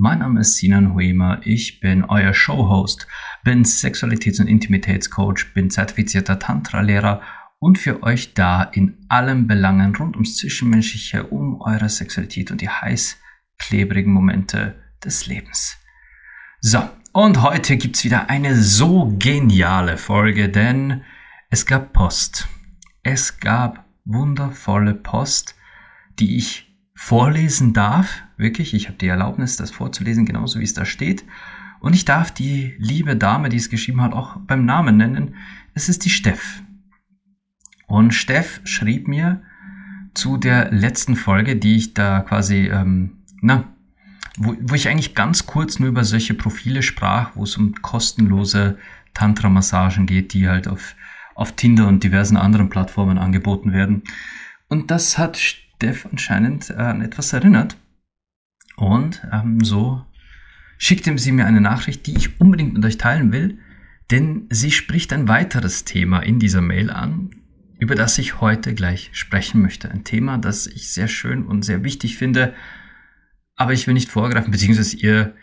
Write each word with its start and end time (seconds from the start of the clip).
Mein 0.00 0.20
Name 0.20 0.38
ist 0.42 0.54
Sinan 0.54 0.94
Huema, 0.94 1.40
ich 1.42 1.80
bin 1.80 2.04
euer 2.04 2.32
Showhost, 2.32 3.08
bin 3.42 3.64
Sexualitäts- 3.64 4.40
und 4.40 4.46
Intimitätscoach, 4.46 5.52
bin 5.54 5.70
zertifizierter 5.70 6.38
Tantra-Lehrer 6.38 7.20
und 7.58 7.78
für 7.78 8.04
euch 8.04 8.32
da 8.32 8.62
in 8.62 9.04
allen 9.08 9.48
Belangen 9.48 9.96
rund 9.96 10.14
ums 10.14 10.36
Zwischenmenschliche, 10.36 11.24
um 11.24 11.60
eure 11.60 11.88
Sexualität 11.88 12.52
und 12.52 12.60
die 12.60 12.68
heiß 12.68 13.16
klebrigen 13.58 14.12
Momente 14.12 14.76
des 15.02 15.26
Lebens. 15.26 15.76
So, 16.60 16.88
und 17.12 17.42
heute 17.42 17.76
gibt's 17.76 18.04
wieder 18.04 18.30
eine 18.30 18.54
so 18.54 19.12
geniale 19.18 19.96
Folge, 19.96 20.48
denn 20.48 21.02
es 21.50 21.66
gab 21.66 21.92
Post. 21.92 22.46
Es 23.02 23.40
gab 23.40 23.84
wundervolle 24.04 24.94
Post, 24.94 25.56
die 26.20 26.36
ich 26.36 26.72
vorlesen 26.94 27.72
darf. 27.72 28.22
Wirklich, 28.38 28.72
ich 28.72 28.86
habe 28.86 28.96
die 28.96 29.08
Erlaubnis, 29.08 29.56
das 29.56 29.70
vorzulesen, 29.70 30.24
genauso 30.24 30.60
wie 30.60 30.64
es 30.64 30.72
da 30.72 30.84
steht. 30.86 31.24
Und 31.80 31.94
ich 31.94 32.04
darf 32.06 32.30
die 32.30 32.74
liebe 32.78 33.16
Dame, 33.16 33.50
die 33.50 33.58
es 33.58 33.68
geschrieben 33.68 34.00
hat, 34.00 34.14
auch 34.14 34.36
beim 34.46 34.64
Namen 34.64 34.96
nennen. 34.96 35.34
Es 35.74 35.88
ist 35.88 36.04
die 36.06 36.10
Steff. 36.10 36.62
Und 37.86 38.14
Steff 38.14 38.60
schrieb 38.64 39.06
mir 39.06 39.42
zu 40.14 40.38
der 40.38 40.72
letzten 40.72 41.14
Folge, 41.14 41.56
die 41.56 41.76
ich 41.76 41.94
da 41.94 42.20
quasi, 42.20 42.68
ähm, 42.68 43.18
na, 43.42 43.64
wo, 44.36 44.56
wo 44.60 44.74
ich 44.74 44.88
eigentlich 44.88 45.14
ganz 45.14 45.46
kurz 45.46 45.78
nur 45.78 45.90
über 45.90 46.04
solche 46.04 46.34
Profile 46.34 46.82
sprach, 46.82 47.32
wo 47.34 47.44
es 47.44 47.56
um 47.56 47.74
kostenlose 47.74 48.78
Tantra-Massagen 49.14 50.06
geht, 50.06 50.32
die 50.32 50.48
halt 50.48 50.68
auf 50.68 50.94
auf 51.38 51.52
Tinder 51.52 51.86
und 51.86 52.02
diversen 52.02 52.36
anderen 52.36 52.68
Plattformen 52.68 53.16
angeboten 53.16 53.72
werden. 53.72 54.02
Und 54.68 54.90
das 54.90 55.18
hat 55.18 55.36
Steff 55.36 56.04
anscheinend 56.10 56.72
an 56.72 57.00
etwas 57.00 57.32
erinnert. 57.32 57.76
Und 58.78 59.26
ähm, 59.32 59.64
so 59.64 60.06
schickte 60.78 61.18
sie 61.18 61.32
mir 61.32 61.46
eine 61.46 61.60
Nachricht, 61.60 62.06
die 62.06 62.16
ich 62.16 62.40
unbedingt 62.40 62.74
mit 62.74 62.84
euch 62.84 62.96
teilen 62.96 63.32
will, 63.32 63.58
denn 64.12 64.46
sie 64.50 64.70
spricht 64.70 65.12
ein 65.12 65.26
weiteres 65.26 65.84
Thema 65.84 66.20
in 66.20 66.38
dieser 66.38 66.60
Mail 66.60 66.90
an, 66.90 67.30
über 67.80 67.96
das 67.96 68.16
ich 68.18 68.40
heute 68.40 68.74
gleich 68.74 69.10
sprechen 69.12 69.62
möchte. 69.62 69.90
Ein 69.90 70.04
Thema, 70.04 70.38
das 70.38 70.68
ich 70.68 70.92
sehr 70.92 71.08
schön 71.08 71.44
und 71.44 71.64
sehr 71.64 71.82
wichtig 71.82 72.16
finde, 72.16 72.54
aber 73.56 73.72
ich 73.72 73.88
will 73.88 73.94
nicht 73.94 74.10
vorgreifen, 74.10 74.52
beziehungsweise 74.52 74.96
ihr, 74.96 75.34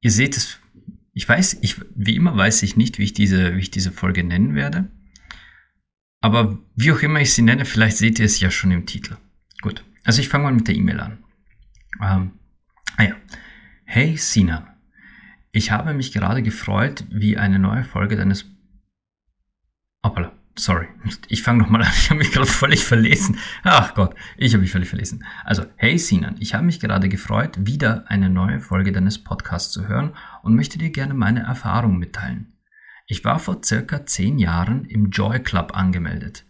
ihr 0.00 0.12
seht 0.12 0.36
es, 0.36 0.60
ich 1.12 1.28
weiß, 1.28 1.58
ich, 1.62 1.80
wie 1.96 2.14
immer 2.14 2.36
weiß 2.36 2.62
ich 2.62 2.76
nicht, 2.76 3.00
wie 3.00 3.04
ich 3.04 3.14
diese, 3.14 3.56
wie 3.56 3.60
ich 3.60 3.72
diese 3.72 3.90
Folge 3.90 4.22
nennen 4.22 4.54
werde. 4.54 4.88
Aber 6.20 6.60
wie 6.76 6.92
auch 6.92 7.02
immer 7.02 7.20
ich 7.20 7.32
sie 7.32 7.42
nenne, 7.42 7.64
vielleicht 7.64 7.96
seht 7.96 8.20
ihr 8.20 8.26
es 8.26 8.38
ja 8.38 8.52
schon 8.52 8.70
im 8.70 8.86
Titel. 8.86 9.16
Gut, 9.60 9.84
also 10.04 10.20
ich 10.20 10.28
fange 10.28 10.44
mal 10.44 10.52
mit 10.52 10.68
der 10.68 10.76
E-Mail 10.76 11.00
an. 11.00 11.18
Ähm, 12.00 12.30
ah 12.96 13.04
ja. 13.04 13.14
Hey 13.84 14.16
Sinan, 14.16 14.66
ich 15.52 15.70
habe 15.70 15.94
mich 15.94 16.12
gerade 16.12 16.42
gefreut, 16.42 17.04
wie 17.10 17.36
eine 17.36 17.58
neue 17.58 17.84
Folge 17.84 18.16
deines... 18.16 18.46
Hoppala, 20.04 20.32
sorry. 20.56 20.88
Ich 21.28 21.42
fange 21.42 21.62
nochmal 21.62 21.82
an, 21.82 21.92
ich 21.96 22.10
habe 22.10 22.18
mich 22.18 22.32
gerade 22.32 22.46
völlig 22.46 22.84
verlesen. 22.84 23.38
Ach 23.62 23.94
Gott, 23.94 24.14
ich 24.36 24.52
habe 24.52 24.62
mich 24.62 24.70
völlig 24.70 24.88
verlesen. 24.88 25.24
Also, 25.44 25.64
hey 25.76 25.98
Sinan, 25.98 26.36
ich 26.40 26.54
habe 26.54 26.64
mich 26.64 26.80
gerade 26.80 27.08
gefreut, 27.08 27.56
wieder 27.60 28.10
eine 28.10 28.30
neue 28.30 28.60
Folge 28.60 28.92
deines 28.92 29.22
Podcasts 29.22 29.72
zu 29.72 29.88
hören 29.88 30.14
und 30.42 30.56
möchte 30.56 30.78
dir 30.78 30.90
gerne 30.90 31.14
meine 31.14 31.40
Erfahrung 31.40 31.98
mitteilen. 31.98 32.54
Ich 33.06 33.24
war 33.24 33.38
vor 33.38 33.60
circa 33.64 34.04
zehn 34.04 34.38
Jahren 34.38 34.84
im 34.84 35.10
Joy 35.10 35.40
Club 35.40 35.76
angemeldet. 35.76 36.45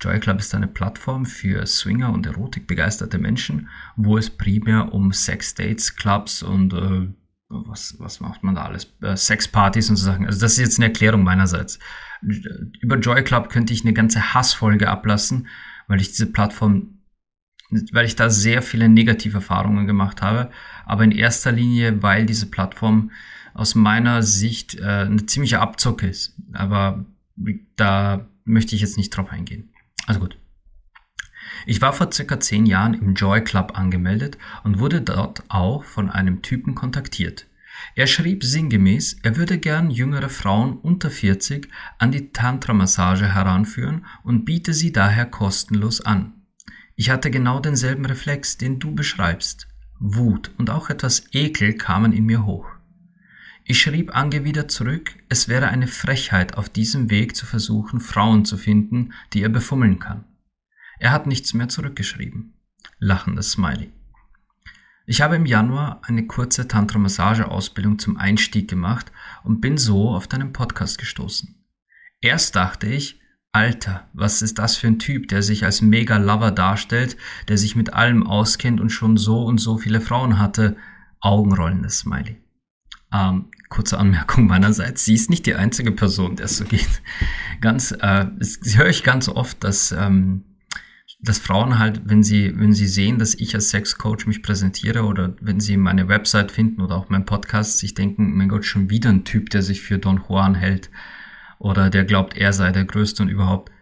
Joy 0.00 0.20
Club 0.20 0.38
ist 0.38 0.54
eine 0.54 0.68
Plattform 0.68 1.26
für 1.26 1.66
Swinger 1.66 2.12
und 2.12 2.26
Erotikbegeisterte 2.26 3.18
Menschen, 3.18 3.68
wo 3.96 4.16
es 4.16 4.30
primär 4.30 4.92
um 4.92 5.12
Sexdates, 5.12 5.96
Clubs 5.96 6.42
und 6.42 6.72
äh, 6.72 7.08
was, 7.48 7.96
was 7.98 8.20
macht 8.20 8.44
man 8.44 8.54
da 8.54 8.64
alles? 8.64 8.92
Äh, 9.02 9.16
Sexpartys 9.16 9.90
und 9.90 9.96
so 9.96 10.04
Sachen. 10.04 10.26
Also 10.26 10.40
das 10.40 10.52
ist 10.52 10.58
jetzt 10.58 10.78
eine 10.78 10.86
Erklärung 10.86 11.24
meinerseits. 11.24 11.78
Über 12.80 12.98
Joy 12.98 13.22
Club 13.24 13.48
könnte 13.48 13.72
ich 13.72 13.82
eine 13.82 13.94
ganze 13.94 14.34
Hassfolge 14.34 14.88
ablassen, 14.88 15.48
weil 15.86 16.00
ich 16.00 16.08
diese 16.08 16.30
Plattform, 16.30 16.98
weil 17.92 18.06
ich 18.06 18.16
da 18.16 18.28
sehr 18.28 18.62
viele 18.62 18.88
negative 18.88 19.38
Erfahrungen 19.38 19.86
gemacht 19.86 20.20
habe. 20.22 20.50
Aber 20.84 21.04
in 21.04 21.12
erster 21.12 21.52
Linie, 21.52 22.02
weil 22.02 22.26
diese 22.26 22.50
Plattform 22.50 23.10
aus 23.54 23.74
meiner 23.74 24.22
Sicht 24.22 24.78
äh, 24.78 24.84
eine 24.84 25.26
ziemliche 25.26 25.60
Abzocke 25.60 26.06
ist. 26.06 26.36
Aber 26.52 27.04
da 27.76 28.28
möchte 28.44 28.74
ich 28.74 28.82
jetzt 28.82 28.96
nicht 28.96 29.10
drauf 29.10 29.30
eingehen. 29.30 29.70
Also 30.08 30.20
gut. 30.20 30.38
Ich 31.66 31.82
war 31.82 31.92
vor 31.92 32.10
circa 32.10 32.40
zehn 32.40 32.66
Jahren 32.66 32.94
im 32.94 33.14
Joy 33.14 33.44
Club 33.44 33.78
angemeldet 33.78 34.38
und 34.64 34.78
wurde 34.78 35.02
dort 35.02 35.42
auch 35.48 35.84
von 35.84 36.10
einem 36.10 36.40
Typen 36.40 36.74
kontaktiert. 36.74 37.46
Er 37.94 38.06
schrieb 38.06 38.42
sinngemäß, 38.42 39.18
er 39.22 39.36
würde 39.36 39.58
gern 39.58 39.90
jüngere 39.90 40.30
Frauen 40.30 40.78
unter 40.78 41.10
40 41.10 41.68
an 41.98 42.10
die 42.10 42.32
Tantra-Massage 42.32 43.34
heranführen 43.34 44.06
und 44.24 44.44
biete 44.44 44.72
sie 44.72 44.92
daher 44.92 45.26
kostenlos 45.26 46.00
an. 46.00 46.32
Ich 46.96 47.10
hatte 47.10 47.30
genau 47.30 47.60
denselben 47.60 48.06
Reflex, 48.06 48.56
den 48.56 48.78
du 48.78 48.94
beschreibst. 48.94 49.68
Wut 50.00 50.50
und 50.58 50.70
auch 50.70 50.90
etwas 50.90 51.24
Ekel 51.32 51.74
kamen 51.74 52.12
in 52.12 52.24
mir 52.24 52.46
hoch. 52.46 52.66
Ich 53.70 53.82
schrieb 53.82 54.16
angewidert 54.16 54.70
zurück, 54.70 55.14
es 55.28 55.46
wäre 55.46 55.68
eine 55.68 55.88
Frechheit, 55.88 56.56
auf 56.56 56.70
diesem 56.70 57.10
Weg 57.10 57.36
zu 57.36 57.44
versuchen, 57.44 58.00
Frauen 58.00 58.46
zu 58.46 58.56
finden, 58.56 59.12
die 59.34 59.42
er 59.42 59.50
befummeln 59.50 59.98
kann. 59.98 60.24
Er 60.98 61.12
hat 61.12 61.26
nichts 61.26 61.52
mehr 61.52 61.68
zurückgeschrieben. 61.68 62.54
Lachendes 62.98 63.52
Smiley. 63.52 63.92
Ich 65.04 65.20
habe 65.20 65.36
im 65.36 65.44
Januar 65.44 66.00
eine 66.04 66.26
kurze 66.26 66.66
Tantra-Massage-Ausbildung 66.66 67.98
zum 67.98 68.16
Einstieg 68.16 68.70
gemacht 68.70 69.12
und 69.44 69.60
bin 69.60 69.76
so 69.76 70.12
auf 70.12 70.26
deinen 70.26 70.54
Podcast 70.54 70.96
gestoßen. 70.96 71.62
Erst 72.22 72.56
dachte 72.56 72.86
ich, 72.86 73.20
Alter, 73.52 74.08
was 74.14 74.40
ist 74.40 74.58
das 74.58 74.78
für 74.78 74.86
ein 74.86 74.98
Typ, 74.98 75.28
der 75.28 75.42
sich 75.42 75.66
als 75.66 75.82
Mega-Lover 75.82 76.52
darstellt, 76.52 77.18
der 77.48 77.58
sich 77.58 77.76
mit 77.76 77.92
allem 77.92 78.26
auskennt 78.26 78.80
und 78.80 78.88
schon 78.88 79.18
so 79.18 79.44
und 79.44 79.58
so 79.58 79.76
viele 79.76 80.00
Frauen 80.00 80.38
hatte? 80.38 80.78
Augenrollendes 81.20 81.98
Smiley. 81.98 82.42
Ähm, 83.12 83.50
kurze 83.68 83.98
Anmerkung 83.98 84.46
meinerseits, 84.46 85.04
sie 85.04 85.14
ist 85.14 85.30
nicht 85.30 85.46
die 85.46 85.54
einzige 85.54 85.92
Person, 85.92 86.36
der 86.36 86.46
es 86.46 86.56
so 86.56 86.64
geht. 86.64 87.02
Ganz, 87.60 87.92
äh, 87.92 88.26
höre 88.74 88.88
ich 88.88 89.02
ganz 89.02 89.28
oft, 89.28 89.62
dass, 89.64 89.92
ähm, 89.92 90.44
dass 91.20 91.38
Frauen 91.38 91.78
halt, 91.78 92.02
wenn 92.04 92.22
sie, 92.22 92.52
wenn 92.56 92.72
sie 92.72 92.86
sehen, 92.86 93.18
dass 93.18 93.34
ich 93.34 93.54
als 93.54 93.70
Sexcoach 93.70 94.26
mich 94.26 94.42
präsentiere 94.42 95.04
oder 95.04 95.34
wenn 95.40 95.60
sie 95.60 95.76
meine 95.76 96.08
Website 96.08 96.52
finden 96.52 96.80
oder 96.80 96.96
auch 96.96 97.08
meinen 97.08 97.24
Podcast, 97.26 97.78
sich 97.78 97.94
denken, 97.94 98.36
mein 98.36 98.48
Gott, 98.48 98.64
schon 98.64 98.88
wieder 98.90 99.10
ein 99.10 99.24
Typ, 99.24 99.50
der 99.50 99.62
sich 99.62 99.80
für 99.80 99.98
Don 99.98 100.22
Juan 100.28 100.54
hält 100.54 100.90
oder 101.58 101.90
der 101.90 102.04
glaubt, 102.04 102.36
er 102.36 102.52
sei 102.52 102.70
der 102.70 102.84
Größte 102.84 103.22
und 103.22 103.28
überhaupt. 103.28 103.72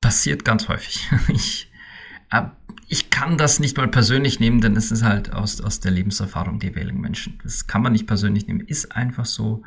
Passiert 0.00 0.44
ganz 0.44 0.68
häufig. 0.68 1.08
Ich, 1.28 1.70
äh, 2.30 2.42
ich 2.88 3.10
kann 3.10 3.38
das 3.38 3.60
nicht 3.60 3.76
mal 3.76 3.88
persönlich 3.88 4.40
nehmen, 4.40 4.60
denn 4.60 4.76
es 4.76 4.90
ist 4.92 5.02
halt 5.02 5.32
aus, 5.32 5.60
aus 5.60 5.80
der 5.80 5.92
Lebenserfahrung 5.92 6.58
die 6.58 6.74
wählen 6.74 7.00
Menschen. 7.00 7.38
Das 7.42 7.66
kann 7.66 7.82
man 7.82 7.92
nicht 7.92 8.06
persönlich 8.06 8.46
nehmen, 8.46 8.60
ist 8.60 8.94
einfach 8.94 9.24
so. 9.24 9.62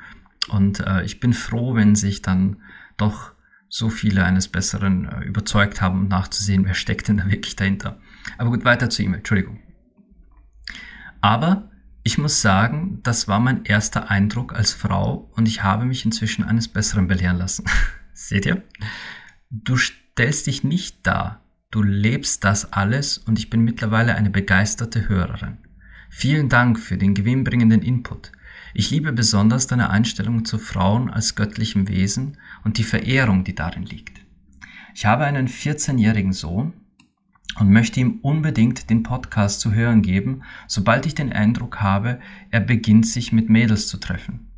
Und 0.50 0.80
äh, 0.80 1.03
ich 1.03 1.19
bin 1.19 1.33
froh, 1.33 1.75
wenn 1.75 1.95
sich 1.95 2.21
dann 2.21 2.57
doch 2.97 3.33
so 3.69 3.89
viele 3.89 4.24
eines 4.24 4.47
Besseren 4.47 5.06
äh, 5.06 5.24
überzeugt 5.24 5.81
haben, 5.81 6.01
um 6.01 6.07
nachzusehen, 6.07 6.65
wer 6.65 6.74
steckt 6.74 7.07
denn 7.07 7.18
da 7.18 7.30
wirklich 7.30 7.56
dahinter. 7.56 8.00
Aber 8.38 8.51
gut, 8.51 8.63
weiter 8.63 8.89
zu 8.89 9.03
ihm, 9.03 9.13
Entschuldigung. 9.13 9.59
Aber 11.21 11.69
ich 12.03 12.18
muss 12.18 12.42
sagen, 12.42 13.01
das 13.03 13.27
war 13.27 13.39
mein 13.39 13.65
erster 13.65 14.09
Eindruck 14.09 14.53
als 14.53 14.71
Frau 14.71 15.30
und 15.36 15.47
ich 15.47 15.63
habe 15.63 15.86
mich 15.86 16.06
inzwischen 16.06 16.44
eines 16.44 16.68
Besseren 16.69 17.07
belehren 17.07 17.38
lassen. 17.38 17.65
Seht 18.13 18.45
ihr? 18.45 18.63
Du 19.50 19.75
stellst 19.75 20.47
dich 20.47 20.63
nicht 20.63 21.06
dar 21.06 21.46
Du 21.77 21.83
lebst 21.83 22.44
das 22.44 22.74
alles 22.74 23.19
und 23.19 23.38
ich 23.38 23.51
bin 23.51 23.62
mittlerweile 23.62 24.15
eine 24.15 24.31
begeisterte 24.31 25.09
Hörerin. 25.09 25.59
Vielen 26.09 26.50
Dank 26.50 26.79
für 26.79 26.97
den 26.97 27.13
gewinnbringenden 27.13 27.83
Input. 27.83 28.31
Ich 28.74 28.89
liebe 28.89 29.13
besonders 29.13 29.68
deine 29.68 29.91
Einstellung 29.91 30.44
zu 30.44 30.57
Frauen 30.57 31.12
als 31.12 31.35
göttlichem 31.35 31.88
Wesen 31.88 32.39
und 32.63 32.79
die 32.79 32.83
Verehrung, 32.83 33.44
die 33.44 33.53
darin 33.53 33.83
liegt. 33.83 34.19
Ich 34.95 35.06
habe 35.06 35.25
einen 35.25 35.47
14-jährigen 35.47 36.33
Sohn 36.33 36.74
und 37.59 37.69
möchte 37.69 38.00
ihm 38.00 38.21
unbedingt 38.23 38.89
den 38.89 39.03
Podcast 39.03 39.59
zu 39.59 39.71
hören 39.71 40.01
geben, 40.01 40.41
sobald 40.65 41.06
ich 41.06 41.13
den 41.13 41.31
Eindruck 41.31 41.80
habe, 41.80 42.19
er 42.50 42.62
beginnt 42.62 43.06
sich 43.06 43.31
mit 43.31 43.51
Mädels 43.51 43.88
zu 43.88 43.97
treffen. 43.97 44.51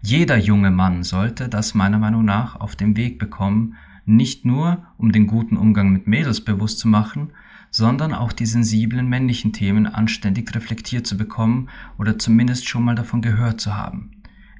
Jeder 0.00 0.38
junge 0.38 0.70
Mann 0.70 1.02
sollte 1.02 1.50
das 1.50 1.74
meiner 1.74 1.98
Meinung 1.98 2.24
nach 2.24 2.56
auf 2.56 2.76
den 2.76 2.96
Weg 2.96 3.18
bekommen, 3.18 3.76
nicht 4.04 4.44
nur 4.44 4.86
um 4.96 5.12
den 5.12 5.26
guten 5.26 5.56
Umgang 5.56 5.92
mit 5.92 6.06
Mädels 6.06 6.42
bewusst 6.42 6.78
zu 6.78 6.88
machen, 6.88 7.32
sondern 7.70 8.12
auch 8.12 8.32
die 8.32 8.46
sensiblen 8.46 9.08
männlichen 9.08 9.52
Themen 9.52 9.86
anständig 9.86 10.54
reflektiert 10.54 11.06
zu 11.06 11.16
bekommen 11.16 11.68
oder 11.98 12.18
zumindest 12.18 12.68
schon 12.68 12.84
mal 12.84 12.94
davon 12.94 13.22
gehört 13.22 13.60
zu 13.60 13.74
haben. 13.74 14.10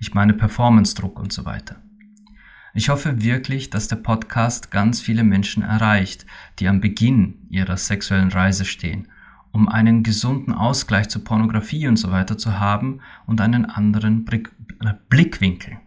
Ich 0.00 0.14
meine 0.14 0.32
Performance-Druck 0.32 1.20
und 1.20 1.32
so 1.32 1.44
weiter. 1.44 1.76
Ich 2.74 2.88
hoffe 2.88 3.22
wirklich, 3.22 3.68
dass 3.68 3.88
der 3.88 3.96
Podcast 3.96 4.70
ganz 4.70 5.02
viele 5.02 5.24
Menschen 5.24 5.62
erreicht, 5.62 6.24
die 6.58 6.68
am 6.68 6.80
Beginn 6.80 7.46
ihrer 7.50 7.76
sexuellen 7.76 8.32
Reise 8.32 8.64
stehen, 8.64 9.08
um 9.52 9.68
einen 9.68 10.02
gesunden 10.02 10.54
Ausgleich 10.54 11.10
zur 11.10 11.22
Pornografie 11.22 11.86
und 11.86 11.96
so 11.96 12.10
weiter 12.10 12.38
zu 12.38 12.58
haben 12.58 13.00
und 13.26 13.42
einen 13.42 13.66
anderen 13.66 14.24
Blickwinkel. 15.10 15.81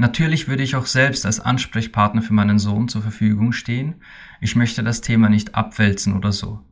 Natürlich 0.00 0.46
würde 0.46 0.62
ich 0.62 0.76
auch 0.76 0.86
selbst 0.86 1.26
als 1.26 1.40
Ansprechpartner 1.40 2.22
für 2.22 2.32
meinen 2.32 2.60
Sohn 2.60 2.86
zur 2.86 3.02
Verfügung 3.02 3.50
stehen. 3.50 3.96
Ich 4.40 4.54
möchte 4.54 4.84
das 4.84 5.00
Thema 5.00 5.28
nicht 5.28 5.56
abwälzen 5.56 6.16
oder 6.16 6.30
so. 6.30 6.64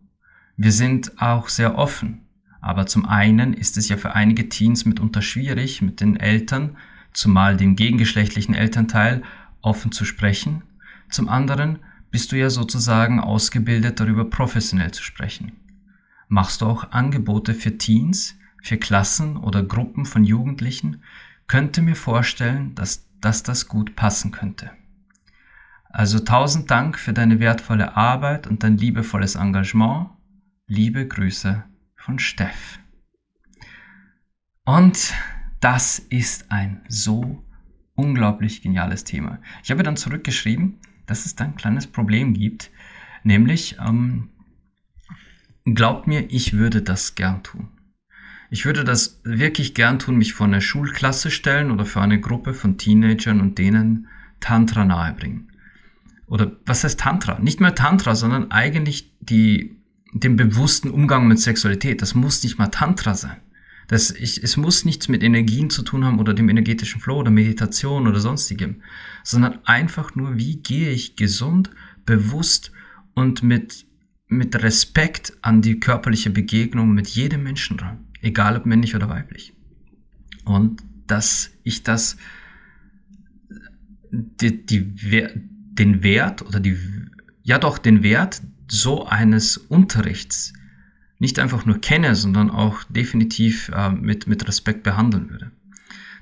Wir 0.56 0.70
sind 0.70 1.20
auch 1.20 1.49
sehr 1.49 1.76
offen. 1.76 2.20
Aber 2.61 2.87
zum 2.87 3.05
einen 3.05 3.52
ist 3.52 3.76
es 3.78 3.88
ja 3.88 3.96
für 3.96 4.14
einige 4.14 4.49
Teens 4.49 4.84
mitunter 4.84 5.23
schwierig, 5.23 5.82
mit 5.82 6.00
den 6.00 6.14
Eltern, 6.14 6.76
zumal 7.12 7.56
dem 7.56 7.75
gegengeschlechtlichen 7.75 8.55
Elternteil, 8.55 9.25
offen 9.61 9.90
zu 9.90 10.05
sprechen. 10.05 10.62
Zum 11.11 11.28
anderen 11.28 11.81
bist 12.12 12.31
du 12.31 12.37
ja 12.37 12.49
sozusagen 12.49 13.19
ausgebildet, 13.19 13.99
darüber 13.99 14.31
professionell 14.31 14.93
zu 14.93 15.02
sprechen. 15.02 15.50
Machst 16.28 16.61
du 16.61 16.67
auch 16.67 16.93
Angebote 16.93 17.55
für 17.55 17.76
Teens, 17.76 18.38
für 18.62 18.76
Klassen 18.76 19.37
oder 19.37 19.64
Gruppen 19.64 20.05
von 20.05 20.23
Jugendlichen? 20.23 21.02
Könnte 21.49 21.82
mir 21.82 21.96
vorstellen, 21.96 22.75
dass 22.76 23.05
dass 23.26 23.43
das 23.43 23.67
gut 23.67 23.96
passen 23.96 24.31
könnte. 24.31 24.70
Also 25.87 26.20
tausend 26.20 26.70
Dank 26.70 26.96
für 26.96 27.12
deine 27.12 27.40
wertvolle 27.40 27.96
Arbeit 27.96 28.46
und 28.46 28.62
dein 28.62 28.78
liebevolles 28.78 29.34
Engagement. 29.34 30.11
Liebe 30.69 31.08
Grüße 31.08 31.64
von 31.96 32.20
Steff. 32.20 32.78
Und 34.64 35.12
das 35.58 35.99
ist 35.99 36.52
ein 36.52 36.82
so 36.87 37.44
unglaublich 37.96 38.62
geniales 38.62 39.02
Thema. 39.02 39.40
Ich 39.64 39.73
habe 39.73 39.82
dann 39.82 39.96
zurückgeschrieben, 39.96 40.78
dass 41.06 41.26
es 41.26 41.34
da 41.34 41.46
ein 41.46 41.56
kleines 41.56 41.88
Problem 41.88 42.32
gibt, 42.32 42.70
nämlich 43.25 43.76
ähm, 43.84 44.31
glaubt 45.64 46.06
mir, 46.06 46.31
ich 46.31 46.52
würde 46.52 46.81
das 46.81 47.17
gern 47.17 47.43
tun. 47.43 47.75
Ich 48.50 48.64
würde 48.64 48.84
das 48.84 49.20
wirklich 49.25 49.75
gern 49.75 49.98
tun, 49.98 50.16
mich 50.16 50.34
vor 50.34 50.46
eine 50.46 50.60
Schulklasse 50.60 51.31
stellen 51.31 51.70
oder 51.70 51.84
für 51.84 52.00
eine 52.00 52.20
Gruppe 52.20 52.54
von 52.54 52.78
Teenagern 52.78 53.40
und 53.40 53.58
denen 53.58 54.08
Tantra 54.40 54.84
nahebringen. 54.84 55.50
Oder 56.26 56.52
was 56.64 56.84
heißt 56.84 57.00
Tantra? 57.00 57.38
Nicht 57.40 57.60
mehr 57.60 57.75
Tantra, 57.75 58.14
sondern 58.14 58.50
eigentlich 58.50 59.12
die, 59.20 59.76
den 60.12 60.37
bewussten 60.37 60.90
Umgang 60.90 61.28
mit 61.28 61.40
Sexualität. 61.40 62.02
Das 62.02 62.14
muss 62.14 62.43
nicht 62.43 62.58
mal 62.58 62.69
Tantra 62.69 63.14
sein. 63.14 63.37
Das, 63.88 64.10
ich, 64.10 64.43
es 64.43 64.56
muss 64.56 64.84
nichts 64.84 65.06
mit 65.06 65.22
Energien 65.22 65.70
zu 65.70 65.82
tun 65.82 66.04
haben 66.04 66.19
oder 66.19 66.34
dem 66.34 66.49
energetischen 66.49 67.00
Flow 67.00 67.20
oder 67.20 67.31
Meditation 67.31 68.08
oder 68.08 68.19
sonstigem, 68.19 68.82
sondern 69.22 69.60
einfach 69.64 70.16
nur, 70.16 70.37
wie 70.37 70.56
gehe 70.56 70.90
ich 70.90 71.14
gesund, 71.14 71.70
bewusst 72.04 72.72
und 73.14 73.44
mit, 73.44 73.87
mit 74.26 74.60
Respekt 74.60 75.34
an 75.42 75.62
die 75.62 75.78
körperliche 75.78 76.31
Begegnung 76.31 76.92
mit 76.92 77.06
jedem 77.06 77.44
Menschen 77.44 77.78
ran 77.78 78.05
egal 78.26 78.56
ob 78.56 78.67
männlich 78.67 78.94
oder 78.94 79.08
weiblich. 79.08 79.55
Und 80.44 80.82
dass 81.06 81.50
ich 81.62 81.82
das, 81.82 82.17
die, 84.11 84.67
die, 84.67 84.94
den 84.94 86.02
Wert 86.02 86.43
oder 86.43 86.61
die, 86.61 86.76
ja 87.43 87.58
doch, 87.58 87.78
den 87.78 88.02
Wert 88.02 88.43
so 88.69 89.06
eines 89.06 89.56
Unterrichts 89.56 90.52
nicht 91.19 91.38
einfach 91.38 91.64
nur 91.64 91.81
kenne, 91.81 92.14
sondern 92.14 92.50
auch 92.50 92.84
definitiv 92.84 93.70
äh, 93.70 93.90
mit, 93.90 94.26
mit 94.26 94.46
Respekt 94.46 94.82
behandeln 94.82 95.31
würde. 95.31 95.52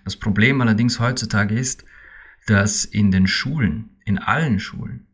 Das 0.04 0.16
Problem 0.16 0.60
allerdings 0.60 1.00
heutzutage 1.00 1.58
ist, 1.58 1.84
dass 2.46 2.84
in 2.84 3.10
den 3.10 3.26
Schulen, 3.26 3.96
in 4.04 4.18
allen 4.18 4.60
Schulen, 4.60 5.06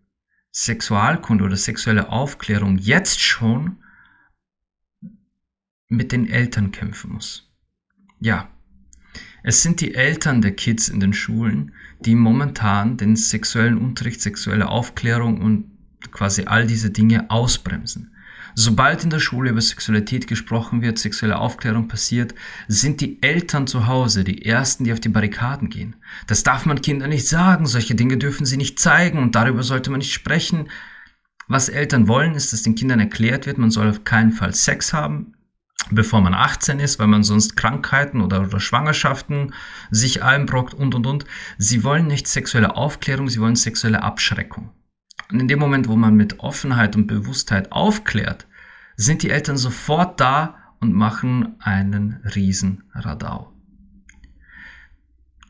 Sexualkunde 0.53 1.45
oder 1.45 1.57
sexuelle 1.57 2.09
Aufklärung 2.09 2.77
jetzt 2.77 3.21
schon 3.21 3.80
mit 5.91 6.13
den 6.13 6.27
Eltern 6.27 6.73
kämpfen 6.73 7.13
muss. 7.13 7.53
Ja, 8.21 8.49
es 9.43 9.63
sind 9.63 9.81
die 9.81 9.95
Eltern 9.95 10.41
der 10.41 10.53
Kids 10.53 10.89
in 10.89 11.01
den 11.01 11.13
Schulen, 11.13 11.73
die 12.01 12.15
momentan 12.15 12.97
den 12.97 13.17
sexuellen 13.17 13.79
Unterricht, 13.79 14.21
sexuelle 14.21 14.69
Aufklärung 14.69 15.41
und 15.41 15.71
quasi 16.13 16.45
all 16.45 16.67
diese 16.67 16.91
Dinge 16.91 17.31
ausbremsen. 17.31 18.15
Sobald 18.55 19.05
in 19.05 19.11
der 19.11 19.21
Schule 19.21 19.51
über 19.51 19.61
Sexualität 19.61 20.27
gesprochen 20.27 20.83
wird, 20.83 20.99
sexuelle 20.99 21.39
Aufklärung 21.39 21.89
passiert, 21.89 22.35
sind 22.69 23.01
die 23.01 23.23
Eltern 23.23 23.67
zu 23.67 23.87
Hause 23.87 24.25
die 24.25 24.45
Ersten, 24.45 24.85
die 24.85 24.93
auf 24.93 25.01
die 25.01 25.09
Barrikaden 25.09 25.71
gehen. 25.71 25.97
Das 26.27 26.43
darf 26.43 26.67
man 26.67 26.83
Kindern 26.83 27.11
nicht 27.11 27.29
sagen, 27.29 27.67
solche 27.67 27.95
Dinge 27.95 28.19
dürfen 28.19 28.47
sie 28.47 28.57
nicht 28.57 28.79
zeigen 28.79 29.19
und 29.19 29.35
darüber 29.35 29.63
sollte 29.63 29.91
man 29.91 29.99
nicht 29.99 30.13
sprechen. 30.13 30.69
Was 31.47 31.69
Eltern 31.69 32.09
wollen, 32.09 32.35
ist, 32.35 32.53
dass 32.53 32.63
den 32.63 32.75
Kindern 32.75 33.01
erklärt 33.01 33.47
wird, 33.47 33.59
man 33.59 33.71
soll 33.71 33.89
auf 33.89 34.05
keinen 34.05 34.33
Fall 34.33 34.53
Sex 34.55 34.93
haben, 34.93 35.35
bevor 35.91 36.21
man 36.21 36.35
18 36.35 36.79
ist, 36.79 36.99
weil 36.99 37.07
man 37.07 37.23
sonst 37.23 37.57
Krankheiten 37.57 38.21
oder, 38.21 38.43
oder 38.43 38.61
Schwangerschaften 38.61 39.55
sich 39.91 40.23
einbrockt 40.23 40.75
und 40.75 40.95
und 40.95 41.07
und. 41.07 41.25
Sie 41.59 41.85
wollen 41.85 42.07
nicht 42.07 42.29
sexuelle 42.29 42.77
Aufklärung, 42.77 43.29
sie 43.29 43.41
wollen 43.41 43.57
sexuelle 43.57 44.03
Abschreckung. 44.03 44.71
Und 45.31 45.41
in 45.41 45.49
dem 45.49 45.59
Moment, 45.59 45.89
wo 45.89 45.97
man 45.97 46.15
mit 46.15 46.41
Offenheit 46.41 46.97
und 46.97 47.07
Bewusstheit 47.07 47.73
aufklärt, 47.73 48.47
sind 48.97 49.23
die 49.23 49.31
Eltern 49.31 49.57
sofort 49.57 50.21
da 50.21 50.75
und 50.81 50.93
machen 50.93 51.55
einen 51.61 52.21
riesen 52.35 52.85
Radau. 52.93 53.53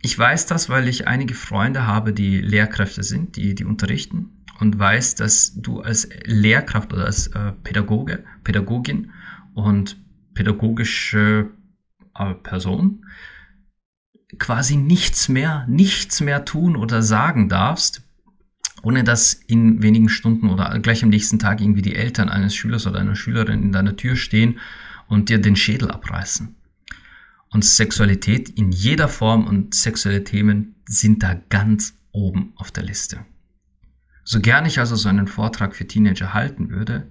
Ich 0.02 0.18
weiß 0.18 0.46
das, 0.46 0.68
weil 0.68 0.88
ich 0.88 1.08
einige 1.08 1.34
Freunde 1.34 1.86
habe, 1.86 2.12
die 2.12 2.40
Lehrkräfte 2.40 3.02
sind, 3.02 3.36
die, 3.36 3.54
die 3.54 3.64
unterrichten 3.64 4.30
und 4.58 4.78
weiß, 4.78 5.14
dass 5.14 5.54
du 5.56 5.80
als 5.80 6.08
Lehrkraft 6.24 6.92
oder 6.92 7.06
als 7.06 7.28
äh, 7.28 7.52
Pädagoge, 7.62 8.24
Pädagogin 8.44 9.10
und 9.54 9.98
pädagogische 10.40 11.50
äh, 12.14 12.32
Person 12.32 13.04
quasi 14.38 14.76
nichts 14.76 15.28
mehr, 15.28 15.66
nichts 15.68 16.22
mehr 16.22 16.46
tun 16.46 16.76
oder 16.76 17.02
sagen 17.02 17.50
darfst, 17.50 18.00
ohne 18.82 19.04
dass 19.04 19.34
in 19.34 19.82
wenigen 19.82 20.08
Stunden 20.08 20.48
oder 20.48 20.78
gleich 20.78 21.02
am 21.04 21.10
nächsten 21.10 21.38
Tag 21.38 21.60
irgendwie 21.60 21.82
die 21.82 21.94
Eltern 21.94 22.30
eines 22.30 22.54
Schülers 22.54 22.86
oder 22.86 23.00
einer 23.00 23.16
Schülerin 23.16 23.62
in 23.62 23.72
deiner 23.72 23.96
Tür 23.96 24.16
stehen 24.16 24.60
und 25.08 25.28
dir 25.28 25.42
den 25.42 25.56
Schädel 25.56 25.90
abreißen. 25.90 26.56
Und 27.50 27.62
Sexualität 27.62 28.48
in 28.48 28.72
jeder 28.72 29.08
Form 29.08 29.46
und 29.46 29.74
sexuelle 29.74 30.24
Themen 30.24 30.76
sind 30.86 31.22
da 31.22 31.34
ganz 31.50 31.98
oben 32.12 32.54
auf 32.56 32.70
der 32.70 32.84
Liste. 32.84 33.26
So 34.24 34.40
gern 34.40 34.64
ich 34.64 34.78
also 34.78 34.96
so 34.96 35.10
einen 35.10 35.26
Vortrag 35.26 35.76
für 35.76 35.86
Teenager 35.86 36.32
halten 36.32 36.70
würde, 36.70 37.10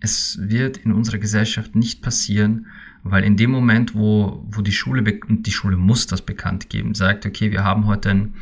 es 0.00 0.38
wird 0.40 0.76
in 0.78 0.92
unserer 0.92 1.18
Gesellschaft 1.18 1.74
nicht 1.74 2.02
passieren, 2.02 2.66
weil 3.02 3.24
in 3.24 3.36
dem 3.36 3.50
Moment, 3.50 3.94
wo, 3.94 4.44
wo 4.50 4.60
die 4.60 4.72
Schule, 4.72 5.02
und 5.28 5.46
die 5.46 5.52
Schule 5.52 5.76
muss 5.76 6.06
das 6.06 6.22
bekannt 6.22 6.68
geben, 6.68 6.94
sagt, 6.94 7.26
okay, 7.26 7.50
wir 7.50 7.64
haben 7.64 7.86
heute 7.86 8.10
einen 8.10 8.34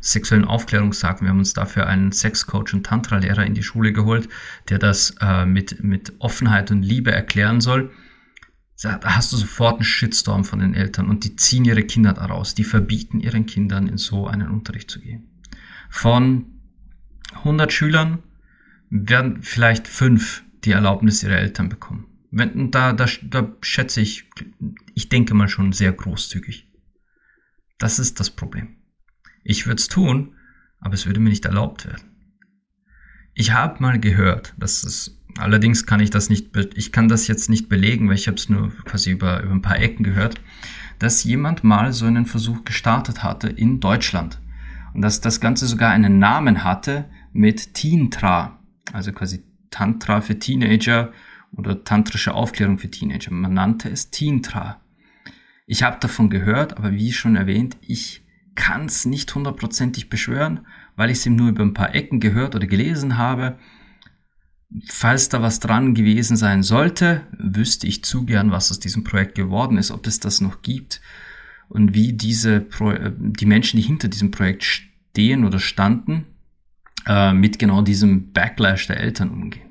sexuellen 0.00 0.44
Aufklärungstag, 0.44 1.20
wir 1.20 1.28
haben 1.28 1.38
uns 1.38 1.52
dafür 1.52 1.86
einen 1.86 2.12
Sexcoach 2.12 2.72
und 2.74 2.86
Tantra-Lehrer 2.86 3.44
in 3.44 3.54
die 3.54 3.62
Schule 3.62 3.92
geholt, 3.92 4.28
der 4.68 4.78
das 4.78 5.14
äh, 5.20 5.44
mit, 5.46 5.82
mit 5.82 6.12
Offenheit 6.18 6.70
und 6.70 6.82
Liebe 6.82 7.12
erklären 7.12 7.60
soll, 7.60 7.90
da 8.82 9.00
hast 9.04 9.32
du 9.32 9.36
sofort 9.36 9.76
einen 9.76 9.84
Shitstorm 9.84 10.44
von 10.44 10.58
den 10.58 10.74
Eltern 10.74 11.08
und 11.08 11.24
die 11.24 11.36
ziehen 11.36 11.64
ihre 11.64 11.84
Kinder 11.84 12.12
daraus, 12.12 12.54
die 12.54 12.64
verbieten 12.64 13.20
ihren 13.20 13.46
Kindern 13.46 13.86
in 13.86 13.98
so 13.98 14.26
einen 14.26 14.48
Unterricht 14.48 14.90
zu 14.90 15.00
gehen. 15.00 15.28
Von 15.88 16.46
100 17.34 17.72
Schülern 17.72 18.18
werden 18.90 19.42
vielleicht 19.42 19.88
fünf 19.88 20.43
die 20.64 20.72
Erlaubnis 20.72 21.22
ihrer 21.22 21.38
Eltern 21.38 21.68
bekommen. 21.68 22.06
Wenn, 22.30 22.70
da, 22.70 22.92
da, 22.92 23.06
da 23.22 23.52
schätze 23.60 24.00
ich, 24.00 24.28
ich 24.94 25.08
denke 25.08 25.34
mal 25.34 25.48
schon 25.48 25.72
sehr 25.72 25.92
großzügig. 25.92 26.68
Das 27.78 27.98
ist 27.98 28.18
das 28.20 28.30
Problem. 28.30 28.76
Ich 29.44 29.66
würde 29.66 29.80
es 29.80 29.88
tun, 29.88 30.34
aber 30.80 30.94
es 30.94 31.06
würde 31.06 31.20
mir 31.20 31.30
nicht 31.30 31.44
erlaubt 31.44 31.86
werden. 31.86 32.14
Ich 33.34 33.52
habe 33.52 33.82
mal 33.82 33.98
gehört, 33.98 34.54
dass 34.58 34.84
es, 34.84 35.20
allerdings 35.38 35.86
kann 35.86 36.00
ich 36.00 36.10
das 36.10 36.28
nicht, 36.30 36.56
ich 36.74 36.92
kann 36.92 37.08
das 37.08 37.26
jetzt 37.26 37.50
nicht 37.50 37.68
belegen, 37.68 38.08
weil 38.08 38.14
ich 38.14 38.28
habe 38.28 38.36
es 38.36 38.48
nur 38.48 38.70
quasi 38.84 39.10
über, 39.10 39.42
über 39.42 39.52
ein 39.52 39.62
paar 39.62 39.78
Ecken 39.78 40.04
gehört, 40.04 40.40
dass 40.98 41.24
jemand 41.24 41.64
mal 41.64 41.92
so 41.92 42.06
einen 42.06 42.26
Versuch 42.26 42.64
gestartet 42.64 43.22
hatte 43.22 43.48
in 43.48 43.80
Deutschland. 43.80 44.40
Und 44.94 45.02
dass 45.02 45.20
das 45.20 45.40
Ganze 45.40 45.66
sogar 45.66 45.90
einen 45.90 46.18
Namen 46.18 46.62
hatte 46.62 47.06
mit 47.32 47.74
Teentra, 47.74 48.60
also 48.92 49.12
quasi 49.12 49.42
Tantra 49.74 50.20
für 50.20 50.38
Teenager 50.38 51.12
oder 51.56 51.82
tantrische 51.82 52.32
Aufklärung 52.32 52.78
für 52.78 52.90
Teenager. 52.90 53.32
Man 53.32 53.54
nannte 53.54 53.88
es 53.88 54.10
Teentra. 54.10 54.80
Ich 55.66 55.82
habe 55.82 55.98
davon 55.98 56.30
gehört, 56.30 56.76
aber 56.76 56.92
wie 56.92 57.12
schon 57.12 57.34
erwähnt, 57.34 57.76
ich 57.80 58.22
kann 58.54 58.86
es 58.86 59.04
nicht 59.04 59.34
hundertprozentig 59.34 60.08
beschwören, 60.08 60.60
weil 60.94 61.10
ich 61.10 61.18
es 61.18 61.26
ihm 61.26 61.34
nur 61.34 61.48
über 61.48 61.64
ein 61.64 61.74
paar 61.74 61.92
Ecken 61.92 62.20
gehört 62.20 62.54
oder 62.54 62.68
gelesen 62.68 63.18
habe. 63.18 63.58
Falls 64.86 65.28
da 65.28 65.42
was 65.42 65.58
dran 65.58 65.94
gewesen 65.94 66.36
sein 66.36 66.62
sollte, 66.62 67.22
wüsste 67.36 67.88
ich 67.88 68.04
zu 68.04 68.24
gern, 68.24 68.52
was 68.52 68.70
aus 68.70 68.78
diesem 68.78 69.02
Projekt 69.02 69.34
geworden 69.34 69.76
ist, 69.76 69.90
ob 69.90 70.06
es 70.06 70.20
das 70.20 70.40
noch 70.40 70.62
gibt 70.62 71.00
und 71.68 71.94
wie 71.94 72.12
diese 72.12 72.60
Pro 72.60 72.92
äh, 72.92 73.12
die 73.16 73.46
Menschen, 73.46 73.78
die 73.78 73.86
hinter 73.86 74.06
diesem 74.06 74.30
Projekt 74.30 74.62
stehen 74.62 75.44
oder 75.44 75.58
standen, 75.58 76.26
äh, 77.06 77.32
mit 77.32 77.58
genau 77.58 77.82
diesem 77.82 78.32
Backlash 78.32 78.86
der 78.86 78.98
Eltern 78.98 79.30
umgehen. 79.30 79.63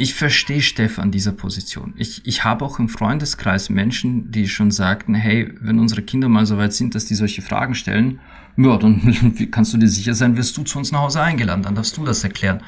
Ich 0.00 0.14
verstehe 0.14 0.62
Steff 0.62 0.98
an 0.98 1.10
dieser 1.10 1.32
Position. 1.32 1.92
Ich, 1.98 2.26
ich 2.26 2.42
habe 2.42 2.64
auch 2.64 2.78
im 2.78 2.88
Freundeskreis 2.88 3.68
Menschen, 3.68 4.30
die 4.32 4.48
schon 4.48 4.70
sagten, 4.70 5.14
hey, 5.14 5.52
wenn 5.60 5.78
unsere 5.78 6.00
Kinder 6.00 6.30
mal 6.30 6.46
so 6.46 6.56
weit 6.56 6.72
sind, 6.72 6.94
dass 6.94 7.04
die 7.04 7.14
solche 7.14 7.42
Fragen 7.42 7.74
stellen, 7.74 8.18
ja, 8.56 8.78
dann 8.78 9.34
kannst 9.50 9.74
du 9.74 9.76
dir 9.76 9.88
sicher 9.88 10.14
sein, 10.14 10.38
wirst 10.38 10.56
du 10.56 10.62
zu 10.62 10.78
uns 10.78 10.90
nach 10.90 11.00
Hause 11.00 11.20
eingeladen, 11.20 11.62
dann 11.62 11.74
darfst 11.74 11.98
du 11.98 12.04
das 12.06 12.24
erklären. 12.24 12.62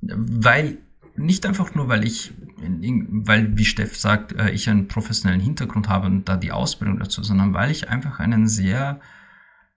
Weil, 0.00 0.78
nicht 1.16 1.44
einfach 1.44 1.74
nur, 1.74 1.88
weil 1.88 2.04
ich, 2.04 2.32
weil, 2.60 3.58
wie 3.58 3.64
Steff 3.64 3.96
sagt, 3.96 4.32
äh, 4.34 4.52
ich 4.52 4.70
einen 4.70 4.86
professionellen 4.86 5.40
Hintergrund 5.40 5.88
habe 5.88 6.06
und 6.06 6.28
da 6.28 6.36
die 6.36 6.52
Ausbildung 6.52 7.00
dazu, 7.00 7.24
sondern 7.24 7.52
weil 7.52 7.72
ich 7.72 7.88
einfach 7.88 8.20
einen 8.20 8.46
sehr 8.46 9.00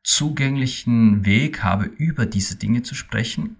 zugänglichen 0.03 1.25
Weg 1.25 1.63
habe, 1.63 1.85
über 1.85 2.27
diese 2.27 2.55
Dinge 2.55 2.83
zu 2.83 2.93
sprechen, 2.93 3.57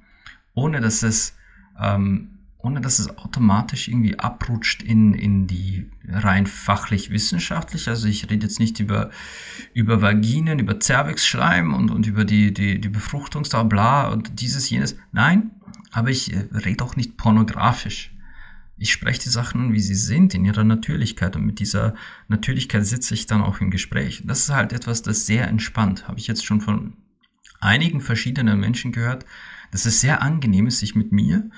ohne 0.54 0.82
dass 0.82 1.02
es 1.02 1.36
ähm, 1.82 2.31
ohne 2.64 2.82
dass 2.82 3.00
es 3.00 3.18
automatisch 3.18 3.88
irgendwie 3.88 4.20
abrutscht 4.20 4.84
in, 4.84 5.14
in 5.14 5.48
die 5.48 5.90
rein 6.08 6.46
fachlich 6.46 7.10
wissenschaftlich. 7.10 7.88
Also 7.88 8.08
ich 8.08 8.30
rede 8.30 8.46
jetzt 8.46 8.60
nicht 8.60 8.80
über, 8.80 9.10
über 9.74 10.02
Vaginen, 10.02 10.60
über 10.60 10.80
Zervixschleim 10.80 11.74
und, 11.74 11.90
und 11.92 12.06
über 12.06 12.26
die, 12.26 12.54
die, 12.54 12.80
die 12.80 12.90
Befruchtungsdauer, 12.90 14.12
und 14.12 14.40
dieses, 14.42 14.70
jenes. 14.70 14.96
Nein, 15.12 15.52
aber 15.92 16.10
ich 16.10 16.34
äh, 16.34 16.48
rede 16.52 16.84
auch 16.84 16.96
nicht 16.96 17.18
pornografisch. 17.18 18.16
Ich 18.78 18.92
spreche 18.92 19.22
die 19.22 19.30
Sachen, 19.30 19.74
wie 19.74 19.80
sie 19.80 19.96
sind, 19.96 20.34
in 20.34 20.46
ihrer 20.46 20.64
Natürlichkeit. 20.64 21.36
Und 21.36 21.46
mit 21.46 21.60
dieser 21.60 21.94
Natürlichkeit 22.28 22.86
sitze 22.86 23.14
ich 23.14 23.28
dann 23.28 23.42
auch 23.42 23.62
im 23.62 23.70
Gespräch. 23.70 24.24
Das 24.26 24.40
ist 24.40 24.50
halt 24.50 24.74
etwas, 24.74 25.04
das 25.04 25.26
sehr 25.26 25.48
entspannt. 25.48 26.08
Habe 26.08 26.20
ich 26.20 26.28
jetzt 26.28 26.46
schon 26.46 26.62
von 26.62 26.94
einigen 27.60 28.02
verschiedenen 28.02 28.60
Menschen 28.60 28.92
gehört, 28.92 29.26
dass 29.72 29.86
es 29.86 30.02
sehr 30.02 30.22
angenehm 30.22 30.68
ist, 30.68 30.80
sich 30.80 30.96
mit 30.96 31.12
mir 31.12 31.50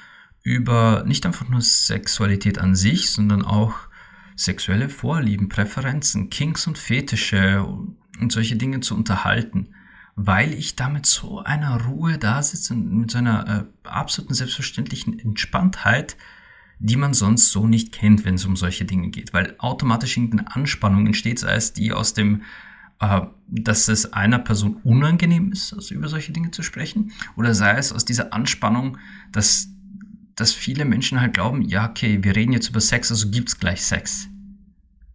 über 0.44 1.04
nicht 1.06 1.26
einfach 1.26 1.48
nur 1.48 1.62
Sexualität 1.62 2.60
an 2.60 2.76
sich, 2.76 3.12
sondern 3.12 3.44
auch 3.44 3.74
sexuelle 4.36 4.90
Vorlieben, 4.90 5.50
Präferenzen, 5.50 6.30
Kinks 6.30 6.68
und 6.68 6.78
Fetische 6.78 7.64
und 8.20 8.32
solche 8.32 8.58
Dinge 8.58 8.82
zu 8.82 8.96
unterhalten, 8.96 9.70
weil 10.16 10.54
ich 10.54 10.76
damit 10.76 11.06
so 11.06 11.40
einer 11.40 11.82
Ruhe 11.86 12.18
da 12.18 12.44
sitze 12.44 12.74
und 12.74 12.92
mit 12.94 13.12
so 13.12 13.20
einer 13.20 13.68
äh, 13.84 13.88
absoluten 13.88 14.34
selbstverständlichen 14.34 15.18
Entspanntheit, 15.20 16.18
die 16.80 16.98
man 16.98 17.14
sonst 17.14 17.52
so 17.52 17.68
nicht 17.68 17.94
kennt, 17.94 18.26
wenn 18.26 18.36
es 18.36 18.46
um 18.46 18.56
solche 18.56 18.86
Dinge 18.86 19.10
geht, 19.10 19.34
weil 19.34 19.56
automatisch 19.60 20.18
irgendeine 20.18 20.54
Anspannung 20.56 21.08
entsteht, 21.08 21.40
sei 21.40 21.56
es 21.56 21.74
die 21.74 21.94
aus 21.94 22.14
dem, 22.14 22.42
äh, 23.00 23.22
dass 23.48 23.88
es 23.88 24.14
einer 24.14 24.40
Person 24.40 24.78
unangenehm 24.84 25.52
ist, 25.52 25.74
also 25.74 25.96
über 25.96 26.10
solche 26.10 26.34
Dinge 26.34 26.52
zu 26.52 26.64
sprechen, 26.64 27.14
oder 27.38 27.56
sei 27.56 27.78
es 27.78 27.94
aus 27.94 28.06
dieser 28.06 28.34
Anspannung, 28.34 28.98
dass 29.32 29.70
dass 30.36 30.54
viele 30.54 30.86
Menschen 30.86 31.22
halt 31.22 31.34
glauben, 31.34 31.62
ja, 31.62 31.90
okay, 31.90 32.24
wir 32.24 32.36
reden 32.36 32.54
jetzt 32.54 32.70
über 32.70 32.82
Sex, 32.82 33.12
also 33.12 33.30
gibt's 33.30 33.60
gleich 33.60 33.84
Sex. 33.84 34.28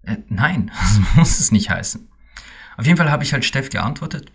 Äh, 0.02 0.18
nein, 0.28 0.70
das 0.80 1.16
muss 1.16 1.40
es 1.40 1.52
nicht 1.52 1.70
heißen. 1.70 2.08
Auf 2.76 2.86
jeden 2.86 2.96
Fall 2.96 3.10
habe 3.10 3.24
ich 3.24 3.32
halt 3.32 3.44
Steff 3.44 3.70
geantwortet, 3.70 4.30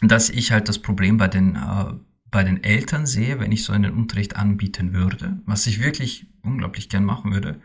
dass 0.00 0.30
ich 0.30 0.52
halt 0.52 0.68
das 0.68 0.80
Problem 0.80 1.18
bei 1.18 1.28
den, 1.28 1.56
äh, 1.56 1.92
bei 2.30 2.42
den 2.42 2.64
Eltern 2.64 3.06
sehe, 3.06 3.38
wenn 3.38 3.52
ich 3.52 3.64
so 3.64 3.72
einen 3.72 3.92
Unterricht 3.92 4.36
anbieten 4.36 4.92
würde, 4.92 5.40
was 5.44 5.66
ich 5.66 5.80
wirklich 5.80 6.26
unglaublich 6.42 6.88
gern 6.88 7.04
machen 7.04 7.32
würde. 7.32 7.60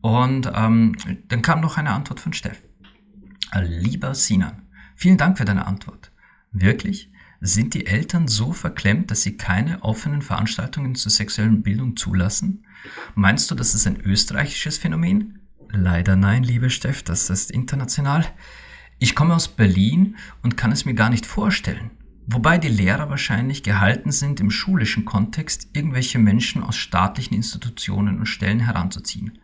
Und 0.00 0.50
ähm, 0.54 0.96
dann 1.28 1.42
kam 1.42 1.60
noch 1.60 1.76
eine 1.76 1.90
Antwort 1.90 2.20
von 2.20 2.32
Steff. 2.32 2.62
Lieber 3.54 4.14
Sinan, 4.14 4.62
vielen 4.94 5.18
Dank 5.18 5.38
für 5.38 5.44
deine 5.44 5.66
Antwort. 5.66 6.12
Wirklich? 6.52 7.10
Sind 7.42 7.72
die 7.72 7.86
Eltern 7.86 8.28
so 8.28 8.52
verklemmt, 8.52 9.10
dass 9.10 9.22
sie 9.22 9.38
keine 9.38 9.82
offenen 9.82 10.20
Veranstaltungen 10.20 10.94
zur 10.94 11.10
sexuellen 11.10 11.62
Bildung 11.62 11.96
zulassen? 11.96 12.66
Meinst 13.14 13.50
du, 13.50 13.54
das 13.54 13.74
ist 13.74 13.86
ein 13.86 13.98
österreichisches 14.00 14.76
Phänomen? 14.76 15.38
Leider 15.70 16.16
nein, 16.16 16.42
liebe 16.42 16.68
Steff, 16.68 17.02
das 17.02 17.30
ist 17.30 17.50
international. 17.50 18.26
Ich 18.98 19.14
komme 19.14 19.34
aus 19.34 19.48
Berlin 19.48 20.16
und 20.42 20.58
kann 20.58 20.70
es 20.70 20.84
mir 20.84 20.92
gar 20.92 21.08
nicht 21.08 21.24
vorstellen. 21.24 21.90
Wobei 22.26 22.58
die 22.58 22.68
Lehrer 22.68 23.08
wahrscheinlich 23.08 23.62
gehalten 23.62 24.12
sind, 24.12 24.40
im 24.40 24.50
schulischen 24.50 25.06
Kontext 25.06 25.70
irgendwelche 25.72 26.18
Menschen 26.18 26.62
aus 26.62 26.76
staatlichen 26.76 27.34
Institutionen 27.34 28.18
und 28.18 28.26
Stellen 28.26 28.60
heranzuziehen. 28.60 29.38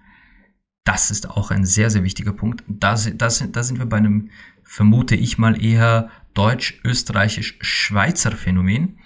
Das 0.85 1.11
ist 1.11 1.31
auch 1.31 1.51
ein 1.51 1.65
sehr, 1.65 1.89
sehr 1.89 2.05
wichtiger 2.05 2.33
Punkt. 2.33 2.63
Da, 2.69 2.95
da, 2.95 3.29
da 3.29 3.63
sind 3.63 3.79
wir 3.79 3.87
bei 3.87 3.97
einem, 3.97 4.29
vermute 4.63 5.17
ich 5.17 5.39
mal, 5.39 5.61
eher 5.61 6.11
deutsch-österreichisch-schweizer 6.37 8.33
Phänomen. 8.33 8.99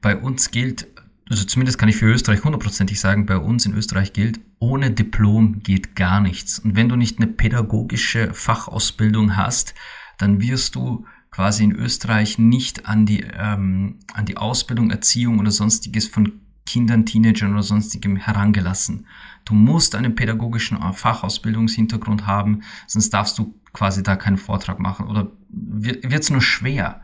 Bei 0.00 0.16
uns 0.16 0.50
gilt, 0.50 0.86
also 1.28 1.44
zumindest 1.44 1.78
kann 1.78 1.88
ich 1.88 1.96
für 1.96 2.06
Österreich 2.06 2.42
hundertprozentig 2.44 2.98
sagen, 2.98 3.26
bei 3.26 3.36
uns 3.36 3.66
in 3.66 3.74
Österreich 3.74 4.12
gilt, 4.12 4.40
ohne 4.58 4.90
Diplom 4.90 5.62
geht 5.62 5.96
gar 5.96 6.20
nichts. 6.20 6.58
Und 6.58 6.76
wenn 6.76 6.88
du 6.88 6.96
nicht 6.96 7.18
eine 7.18 7.26
pädagogische 7.26 8.32
Fachausbildung 8.32 9.36
hast, 9.36 9.74
dann 10.18 10.40
wirst 10.40 10.74
du 10.74 11.06
quasi 11.30 11.64
in 11.64 11.72
Österreich 11.72 12.38
nicht 12.38 12.86
an 12.86 13.06
die, 13.06 13.20
ähm, 13.20 13.98
an 14.12 14.26
die 14.26 14.36
Ausbildung, 14.36 14.90
Erziehung 14.90 15.38
oder 15.38 15.50
sonstiges 15.50 16.08
von 16.08 16.40
Kindern, 16.66 17.06
Teenagern 17.06 17.52
oder 17.52 17.62
sonstigem 17.62 18.16
herangelassen. 18.16 19.06
Du 19.44 19.54
musst 19.54 19.94
einen 19.94 20.14
pädagogischen 20.14 20.78
Fachausbildungshintergrund 20.92 22.26
haben, 22.26 22.62
sonst 22.86 23.10
darfst 23.10 23.38
du 23.38 23.54
quasi 23.72 24.02
da 24.02 24.16
keinen 24.16 24.36
Vortrag 24.36 24.78
machen 24.78 25.06
oder 25.06 25.32
wird 25.48 26.22
es 26.22 26.30
nur 26.30 26.42
schwer. 26.42 27.00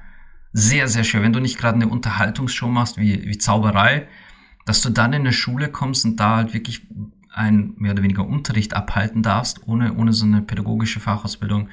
Sehr, 0.53 0.89
sehr 0.89 1.05
schwer. 1.05 1.23
Wenn 1.23 1.33
du 1.33 1.41
nicht 1.41 1.59
gerade 1.59 1.77
eine 1.77 1.89
Unterhaltungsshow 1.89 2.69
machst 2.69 2.97
wie, 2.97 3.27
wie 3.27 3.39
Zauberei, 3.39 4.09
dass 4.65 4.83
du 4.83 4.91
dann 4.91 5.13
in 5.13 5.21
eine 5.21 5.33
Schule 5.33 5.69
kommst 5.71 6.05
und 6.05 6.19
da 6.19 6.37
halt 6.37 6.55
wirklich 6.55 6.87
ein 7.33 7.75
mehr 7.77 7.93
oder 7.93 8.03
weniger 8.03 8.27
Unterricht 8.27 8.75
abhalten 8.75 9.23
darfst, 9.23 9.67
ohne, 9.67 9.95
ohne 9.95 10.13
so 10.13 10.25
eine 10.25 10.43
pädagogische 10.43 11.01
Fachausbildung. 11.01 11.69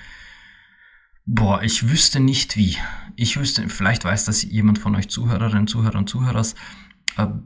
Boah, 1.26 1.64
ich 1.64 1.90
wüsste 1.90 2.20
nicht 2.20 2.58
wie. 2.58 2.78
Ich 3.16 3.38
wüsste, 3.38 3.70
vielleicht 3.70 4.04
weiß 4.04 4.26
das 4.26 4.44
jemand 4.44 4.80
von 4.80 4.94
euch 4.96 5.08
Zuhörerinnen, 5.08 5.68
Zuhörer 5.68 6.00
und 6.00 6.10
Zuhörers, 6.10 6.56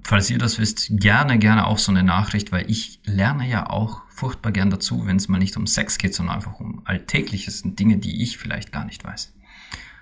falls 0.04 0.30
ihr 0.30 0.38
das 0.38 0.60
wisst, 0.60 0.88
gerne, 0.92 1.40
gerne 1.40 1.68
auch 1.68 1.78
so 1.78 1.92
eine 1.92 2.04
Nachricht, 2.04 2.52
weil 2.52 2.70
ich 2.70 3.00
lerne 3.04 3.48
ja 3.48 3.70
auch 3.70 4.02
furchtbar 4.10 4.52
gern 4.52 4.70
dazu, 4.70 5.06
wenn 5.06 5.18
es 5.18 5.28
mal 5.28 5.38
nicht 5.38 5.58
um 5.58 5.68
Sex 5.68 5.98
geht, 5.98 6.16
sondern 6.16 6.36
einfach 6.36 6.60
um 6.60 6.82
Alltägliches 6.86 7.62
und 7.62 7.78
Dinge, 7.80 7.98
die 7.98 8.24
ich 8.24 8.38
vielleicht 8.38 8.72
gar 8.72 8.86
nicht 8.86 9.04
weiß. 9.04 9.34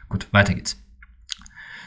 Gut, 0.10 0.28
weiter 0.32 0.54
geht's. 0.54 0.82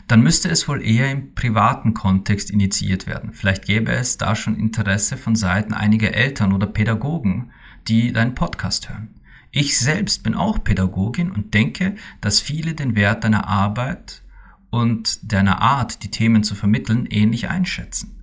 Dann 0.08 0.22
müsste 0.22 0.48
es 0.48 0.66
wohl 0.66 0.82
eher 0.82 1.10
im 1.10 1.34
privaten 1.34 1.92
Kontext 1.92 2.50
initiiert 2.50 3.06
werden. 3.06 3.34
Vielleicht 3.34 3.66
gäbe 3.66 3.92
es 3.92 4.16
da 4.16 4.34
schon 4.34 4.56
Interesse 4.56 5.18
von 5.18 5.36
Seiten 5.36 5.74
einiger 5.74 6.14
Eltern 6.14 6.52
oder 6.54 6.66
Pädagogen, 6.66 7.52
die 7.88 8.12
deinen 8.12 8.34
Podcast 8.34 8.88
hören. 8.88 9.14
Ich 9.50 9.78
selbst 9.78 10.22
bin 10.22 10.34
auch 10.34 10.64
Pädagogin 10.64 11.30
und 11.30 11.54
denke, 11.54 11.96
dass 12.20 12.40
viele 12.40 12.74
den 12.74 12.96
Wert 12.96 13.24
deiner 13.24 13.46
Arbeit 13.46 14.22
und 14.70 15.32
deiner 15.32 15.60
Art, 15.60 16.02
die 16.02 16.10
Themen 16.10 16.42
zu 16.42 16.54
vermitteln, 16.54 17.06
ähnlich 17.06 17.48
einschätzen. 17.48 18.14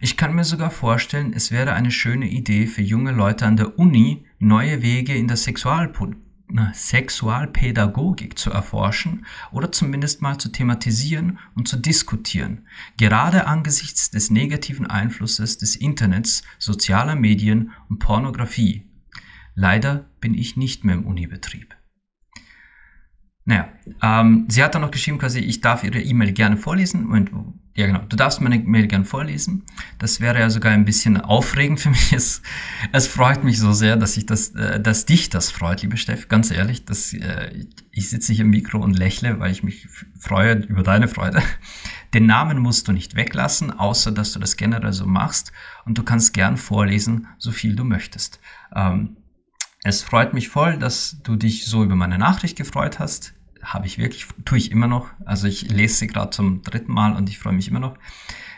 Ich 0.00 0.16
kann 0.16 0.34
mir 0.34 0.44
sogar 0.44 0.70
vorstellen, 0.70 1.32
es 1.32 1.52
wäre 1.52 1.74
eine 1.74 1.92
schöne 1.92 2.28
Idee 2.28 2.66
für 2.66 2.82
junge 2.82 3.12
Leute 3.12 3.46
an 3.46 3.56
der 3.56 3.78
Uni, 3.78 4.26
neue 4.38 4.82
Wege 4.82 5.14
in 5.14 5.28
der 5.28 5.36
Sexualpo 5.36 6.10
Sexualpädagogik 6.74 8.38
zu 8.38 8.50
erforschen 8.50 9.24
oder 9.52 9.72
zumindest 9.72 10.20
mal 10.20 10.38
zu 10.38 10.50
thematisieren 10.50 11.38
und 11.54 11.68
zu 11.68 11.76
diskutieren, 11.76 12.66
gerade 12.98 13.46
angesichts 13.46 14.10
des 14.10 14.30
negativen 14.30 14.86
Einflusses 14.86 15.58
des 15.58 15.76
Internets, 15.76 16.42
sozialer 16.58 17.14
Medien 17.14 17.72
und 17.88 17.98
Pornografie. 17.98 18.86
Leider 19.54 20.10
bin 20.20 20.34
ich 20.34 20.56
nicht 20.56 20.84
mehr 20.84 20.96
im 20.96 21.06
Unibetrieb. 21.06 21.74
Naja, 23.44 23.68
ähm, 24.02 24.46
sie 24.48 24.62
hat 24.62 24.74
dann 24.74 24.82
noch 24.82 24.92
geschrieben, 24.92 25.18
quasi, 25.18 25.40
ich 25.40 25.60
darf 25.60 25.82
ihre 25.82 26.00
E-Mail 26.00 26.32
gerne 26.32 26.56
vorlesen. 26.56 27.02
Moment, 27.02 27.30
ja 27.74 27.86
genau, 27.86 28.00
du 28.08 28.14
darfst 28.14 28.40
meine 28.40 28.56
E-Mail 28.56 28.86
gerne 28.86 29.04
vorlesen. 29.04 29.64
Das 29.98 30.20
wäre 30.20 30.38
ja 30.38 30.48
sogar 30.48 30.72
ein 30.72 30.84
bisschen 30.84 31.20
aufregend 31.20 31.80
für 31.80 31.90
mich. 31.90 32.12
Es, 32.12 32.42
es 32.92 33.08
freut 33.08 33.42
mich 33.42 33.58
so 33.58 33.72
sehr, 33.72 33.96
dass 33.96 34.16
ich 34.16 34.26
das, 34.26 34.50
äh, 34.50 34.80
dass 34.80 35.06
dich 35.06 35.28
das 35.28 35.50
freut, 35.50 35.82
liebe 35.82 35.96
Steff. 35.96 36.28
Ganz 36.28 36.52
ehrlich, 36.52 36.84
dass, 36.84 37.12
äh, 37.14 37.66
ich 37.90 38.10
sitze 38.10 38.32
hier 38.32 38.44
im 38.44 38.50
Mikro 38.50 38.78
und 38.78 38.96
lächle, 38.96 39.40
weil 39.40 39.50
ich 39.50 39.64
mich 39.64 39.88
freue 40.18 40.54
über 40.54 40.84
deine 40.84 41.08
Freude. 41.08 41.42
Den 42.14 42.26
Namen 42.26 42.58
musst 42.58 42.86
du 42.86 42.92
nicht 42.92 43.16
weglassen, 43.16 43.70
außer 43.76 44.12
dass 44.12 44.32
du 44.32 44.38
das 44.38 44.56
generell 44.56 44.92
so 44.92 45.06
machst. 45.06 45.50
Und 45.84 45.98
du 45.98 46.04
kannst 46.04 46.32
gern 46.32 46.56
vorlesen, 46.56 47.26
so 47.38 47.50
viel 47.50 47.74
du 47.74 47.84
möchtest. 47.84 48.38
Ähm, 48.76 49.16
Es 49.84 50.02
freut 50.02 50.32
mich 50.32 50.48
voll, 50.48 50.78
dass 50.78 51.18
du 51.22 51.34
dich 51.36 51.64
so 51.66 51.82
über 51.82 51.96
meine 51.96 52.18
Nachricht 52.18 52.56
gefreut 52.56 52.98
hast. 52.98 53.34
Habe 53.62 53.86
ich 53.86 53.98
wirklich, 53.98 54.26
tue 54.44 54.58
ich 54.58 54.70
immer 54.70 54.86
noch. 54.86 55.10
Also 55.24 55.48
ich 55.48 55.70
lese 55.70 55.96
sie 55.96 56.06
gerade 56.06 56.30
zum 56.30 56.62
dritten 56.62 56.92
Mal 56.92 57.16
und 57.16 57.28
ich 57.28 57.38
freue 57.38 57.52
mich 57.52 57.68
immer 57.68 57.80
noch. 57.80 57.98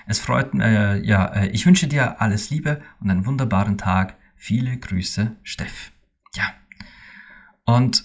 Es 0.06 0.18
freut, 0.18 0.54
äh, 0.54 1.02
ja, 1.02 1.26
äh, 1.26 1.48
ich 1.48 1.64
wünsche 1.64 1.88
dir 1.88 2.20
alles 2.20 2.50
Liebe 2.50 2.82
und 3.00 3.10
einen 3.10 3.24
wunderbaren 3.24 3.78
Tag. 3.78 4.18
Viele 4.36 4.76
Grüße, 4.76 5.34
Steff. 5.42 5.92
Ja. 6.34 6.52
Und 7.64 8.04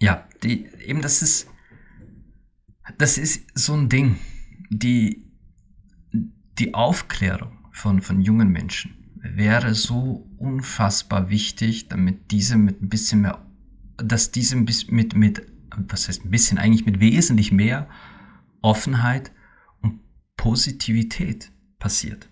ja, 0.00 0.26
die, 0.42 0.66
eben 0.84 1.02
das 1.02 1.22
ist, 1.22 1.48
das 2.98 3.16
ist 3.16 3.46
so 3.54 3.74
ein 3.74 3.88
Ding. 3.88 4.18
Die, 4.70 5.30
die 6.58 6.74
Aufklärung 6.74 7.68
von, 7.70 8.02
von 8.02 8.20
jungen 8.20 8.48
Menschen 8.48 9.03
wäre 9.24 9.74
so 9.74 10.28
unfassbar 10.36 11.30
wichtig, 11.30 11.88
damit 11.88 12.30
diese 12.30 12.56
mit 12.56 12.82
ein 12.82 12.88
bisschen 12.90 13.22
mehr, 13.22 13.44
dass 13.96 14.30
diese 14.30 14.56
mit, 14.56 14.92
mit, 15.16 15.42
was 15.74 16.08
heißt 16.08 16.24
ein 16.24 16.30
bisschen, 16.30 16.58
eigentlich 16.58 16.84
mit 16.84 17.00
wesentlich 17.00 17.50
mehr 17.50 17.88
Offenheit 18.60 19.32
und 19.80 20.00
Positivität 20.36 21.50
passiert. 21.78 22.28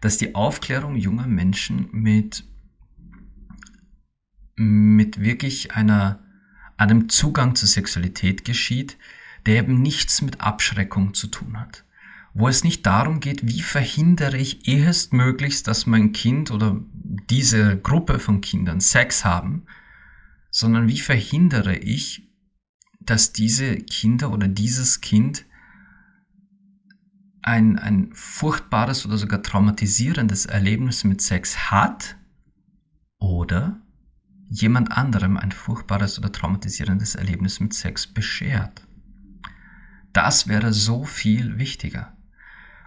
Dass 0.00 0.16
die 0.16 0.34
Aufklärung 0.34 0.96
junger 0.96 1.26
Menschen 1.26 1.88
mit, 1.92 2.44
mit 4.54 5.20
wirklich 5.20 5.72
einer, 5.72 6.20
einem 6.76 7.08
Zugang 7.08 7.56
zur 7.56 7.68
Sexualität 7.68 8.44
geschieht, 8.44 8.96
der 9.46 9.56
eben 9.56 9.82
nichts 9.82 10.22
mit 10.22 10.40
Abschreckung 10.40 11.14
zu 11.14 11.26
tun 11.26 11.58
hat 11.58 11.84
wo 12.34 12.48
es 12.48 12.64
nicht 12.64 12.86
darum 12.86 13.20
geht, 13.20 13.46
wie 13.46 13.60
verhindere 13.60 14.38
ich 14.38 14.66
ehestmöglichst, 14.66 15.66
dass 15.66 15.86
mein 15.86 16.12
Kind 16.12 16.50
oder 16.50 16.80
diese 17.28 17.76
Gruppe 17.78 18.18
von 18.18 18.40
Kindern 18.40 18.80
Sex 18.80 19.24
haben, 19.24 19.66
sondern 20.50 20.88
wie 20.88 20.98
verhindere 20.98 21.76
ich, 21.76 22.28
dass 23.00 23.32
diese 23.32 23.76
Kinder 23.76 24.30
oder 24.32 24.48
dieses 24.48 25.00
Kind 25.00 25.44
ein, 27.42 27.78
ein 27.78 28.10
furchtbares 28.12 29.04
oder 29.04 29.18
sogar 29.18 29.42
traumatisierendes 29.42 30.46
Erlebnis 30.46 31.04
mit 31.04 31.20
Sex 31.20 31.70
hat 31.70 32.16
oder 33.18 33.80
jemand 34.48 34.92
anderem 34.92 35.36
ein 35.36 35.50
furchtbares 35.50 36.18
oder 36.18 36.30
traumatisierendes 36.30 37.14
Erlebnis 37.14 37.58
mit 37.58 37.74
Sex 37.74 38.06
beschert. 38.06 38.86
Das 40.12 40.46
wäre 40.46 40.72
so 40.72 41.04
viel 41.04 41.58
wichtiger. 41.58 42.16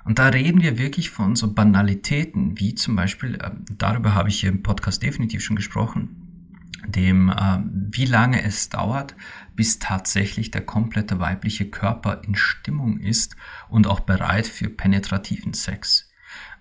Und 0.06 0.20
da 0.20 0.28
reden 0.28 0.62
wir 0.62 0.78
wirklich 0.78 1.10
von 1.10 1.36
so 1.36 1.52
Banalitäten, 1.52 2.60
wie 2.60 2.76
zum 2.76 2.96
Beispiel, 2.96 3.36
äh, 3.36 3.52
darüber 3.76 4.14
habe 4.14 4.30
ich 4.30 4.40
hier 4.40 4.50
im 4.50 4.62
Podcast 4.62 5.02
definitiv 5.02 5.44
schon 5.44 5.56
gesprochen, 5.56 6.62
dem, 6.88 7.30
äh, 7.30 7.60
wie 7.66 8.06
lange 8.06 8.44
es 8.44 8.70
dauert, 8.70 9.16
bis 9.56 9.80
tatsächlich 9.80 10.52
der 10.52 10.62
komplette 10.62 11.20
weibliche 11.20 11.68
Körper 11.72 12.22
in 12.24 12.36
Stimmung 12.36 13.00
ist 13.00 13.36
und 13.68 13.88
auch 13.88 14.02
bereit 14.02 14.46
für 14.46 14.70
penetrativen 14.70 15.54
Sex. 15.54 16.12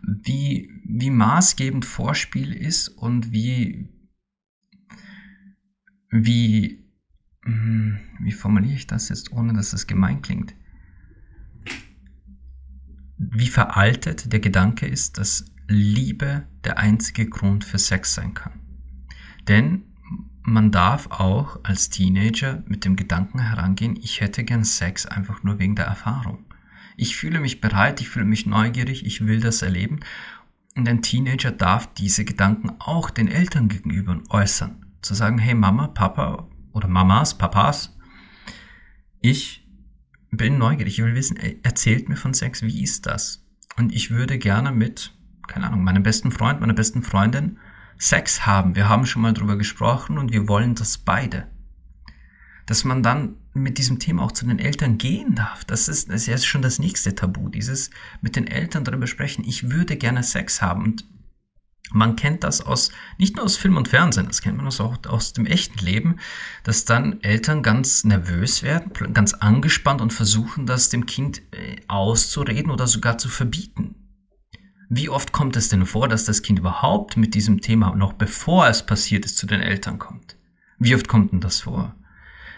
Wie, 0.01 0.71
wie 0.87 1.11
maßgebend 1.11 1.85
Vorspiel 1.85 2.51
ist 2.51 2.89
und 2.89 3.31
wie, 3.31 3.91
wie, 6.11 6.83
hm, 7.45 7.99
wie 8.21 8.33
formuliere 8.33 8.77
ich 8.77 8.87
das 8.87 9.11
jetzt, 9.11 9.33
ohne 9.33 9.53
dass 9.53 9.75
es 9.75 9.87
gemein 9.87 10.23
klingt? 10.23 10.55
Wie 13.33 13.49
veraltet 13.49 14.33
der 14.33 14.41
Gedanke 14.41 14.87
ist, 14.87 15.19
dass 15.19 15.47
Liebe 15.69 16.47
der 16.65 16.79
einzige 16.79 17.29
Grund 17.29 17.65
für 17.65 17.79
Sex 17.79 18.15
sein 18.15 18.35
kann. 18.35 18.61
Denn 19.49 19.85
man 20.43 20.71
darf 20.71 21.07
auch 21.11 21.61
als 21.63 21.89
Teenager 21.89 22.63
mit 22.67 22.85
dem 22.85 22.97
Gedanken 22.97 23.39
herangehen, 23.39 23.97
ich 23.97 24.21
hätte 24.21 24.45
gern 24.45 24.65
Sex 24.65 25.07
einfach 25.07 25.43
nur 25.43 25.59
wegen 25.59 25.75
der 25.75 25.87
Erfahrung. 25.87 26.45
Ich 26.97 27.17
fühle 27.17 27.41
mich 27.41 27.61
bereit, 27.61 28.01
ich 28.01 28.09
fühle 28.09 28.27
mich 28.27 28.47
neugierig, 28.47 29.05
ich 29.07 29.27
will 29.27 29.41
das 29.41 29.63
erleben. 29.63 30.01
Und 30.77 30.89
ein 30.89 31.03
Teenager 31.03 31.51
darf 31.51 31.93
diese 31.95 32.25
Gedanken 32.25 32.73
auch 32.79 33.11
den 33.11 33.29
Eltern 33.29 33.69
gegenüber 33.69 34.21
äußern. 34.29 34.85
Zu 35.03 35.15
sagen, 35.15 35.39
hey 35.39 35.55
Mama, 35.55 35.89
Papa 35.89 36.49
oder 36.73 36.89
Mamas, 36.89 37.37
Papas, 37.37 37.97
ich 39.21 39.64
bin 40.37 40.59
neugierig, 40.59 40.99
ich 40.99 41.05
will 41.05 41.15
wissen, 41.15 41.37
erzählt 41.63 42.09
mir 42.09 42.17
von 42.17 42.35
Sex, 42.35 42.63
wie 42.63 42.83
ist 42.83 43.07
das? 43.07 43.45
Und 43.77 43.95
ich 43.95 44.11
würde 44.11 44.39
gerne 44.39 44.73
mit, 44.73 45.13
keine 45.49 45.67
Ahnung, 45.67 45.83
meinem 45.83 46.03
besten 46.03 46.31
Freund, 46.31 46.61
meiner 46.61 46.75
besten 46.75 47.03
Freundin 47.03 47.59
Sex 47.99 48.47
haben. 48.47 48.77
Wir 48.77 48.89
haben 48.89 49.07
schon 49.07 49.23
mal 49.23 49.33
drüber 49.33 49.57
gesprochen 49.57 50.19
und 50.19 50.33
wir 50.33 50.49
wollen 50.49 50.75
das 50.75 50.99
beide. 50.99 51.49
Dass 52.67 52.85
man 52.85 53.03
dann 53.03 53.37
mit 53.53 53.79
diesem 53.79 53.99
Thema 53.99 54.23
auch 54.23 54.33
zu 54.33 54.47
den 54.47 54.59
Eltern 54.59 54.99
gehen 54.99 55.35
darf. 55.35 55.65
Das 55.65 55.89
ist, 55.89 56.11
das 56.11 56.27
ist 56.27 56.47
schon 56.47 56.63
das 56.63 56.79
nächste 56.79 57.15
Tabu. 57.15 57.49
Dieses 57.49 57.91
mit 58.21 58.37
den 58.37 58.47
Eltern 58.47 58.85
darüber 58.85 59.07
sprechen. 59.07 59.45
Ich 59.45 59.71
würde 59.71 59.97
gerne 59.97 60.23
Sex 60.23 60.61
haben. 60.61 60.83
Und 60.83 61.05
man 61.93 62.17
kennt 62.17 62.45
das 62.45 62.61
aus, 62.61 62.91
nicht 63.19 63.37
nur 63.37 63.45
aus 63.45 63.57
Film 63.57 63.77
und 63.77 63.89
Fernsehen, 63.89 64.27
das 64.27 64.43
kennt 64.43 64.57
man 64.57 64.67
auch 64.67 64.97
aus 65.07 65.33
dem 65.33 65.47
echten 65.47 65.85
Leben, 65.85 66.17
dass 66.63 66.85
dann 66.85 67.21
Eltern 67.23 67.63
ganz 67.63 68.05
nervös 68.05 68.63
werden, 68.63 68.93
ganz 69.13 69.35
angespannt 69.35 70.01
und 70.01 70.13
versuchen, 70.13 70.67
das 70.67 70.89
dem 70.89 71.07
Kind 71.07 71.43
äh, 71.53 71.77
auszureden 71.89 72.71
oder 72.71 72.87
sogar 72.87 73.19
zu 73.19 73.29
verbieten. 73.29 73.97
Wie 74.89 75.09
oft 75.09 75.33
kommt 75.33 75.57
es 75.57 75.69
denn 75.69 75.87
vor, 75.87 76.09
dass 76.09 76.25
das 76.25 76.43
Kind 76.43 76.59
überhaupt 76.59 77.17
mit 77.17 77.35
diesem 77.35 77.61
Thema 77.61 77.95
noch 77.95 78.13
bevor 78.13 78.69
es 78.69 78.85
passiert 78.85 79.25
ist 79.25 79.37
zu 79.37 79.47
den 79.47 79.61
Eltern 79.61 79.99
kommt? 79.99 80.37
Wie 80.79 80.95
oft 80.95 81.09
kommt 81.09 81.33
denn 81.33 81.41
das 81.41 81.61
vor? 81.61 81.95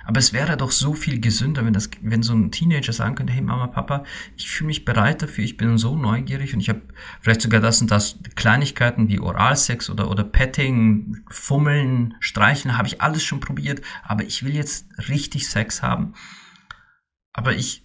Aber 0.07 0.21
es 0.21 0.33
wäre 0.33 0.57
doch 0.57 0.71
so 0.71 0.95
viel 0.95 1.21
gesünder, 1.21 1.65
wenn, 1.65 1.73
das, 1.73 1.91
wenn 2.01 2.23
so 2.23 2.33
ein 2.33 2.53
Teenager 2.53 2.93
sagen 2.93 3.17
könnte, 3.17 3.33
hey 3.33 3.43
Mama, 3.43 3.67
Papa, 3.67 4.05
ich 4.37 4.49
fühle 4.49 4.69
mich 4.69 4.85
bereit 4.85 5.21
dafür, 5.21 5.43
ich 5.43 5.57
bin 5.57 5.77
so 5.79 5.97
neugierig 5.97 6.55
und 6.55 6.61
ich 6.61 6.69
habe 6.69 6.83
vielleicht 7.21 7.43
sogar 7.43 7.61
das 7.61 7.83
und 7.83 7.91
das 7.91 8.17
Kleinigkeiten 8.37 9.09
wie 9.09 9.19
Oralsex 9.19 9.91
oder, 9.91 10.09
oder 10.09 10.23
Petting, 10.23 11.25
Fummeln, 11.29 12.15
Streicheln, 12.21 12.79
habe 12.79 12.87
ich 12.87 13.03
alles 13.03 13.25
schon 13.25 13.41
probiert, 13.41 13.83
aber 14.05 14.23
ich 14.23 14.45
will 14.45 14.55
jetzt 14.55 14.87
richtig 15.09 15.49
Sex 15.49 15.83
haben. 15.83 16.15
Aber 17.33 17.57
ich 17.57 17.85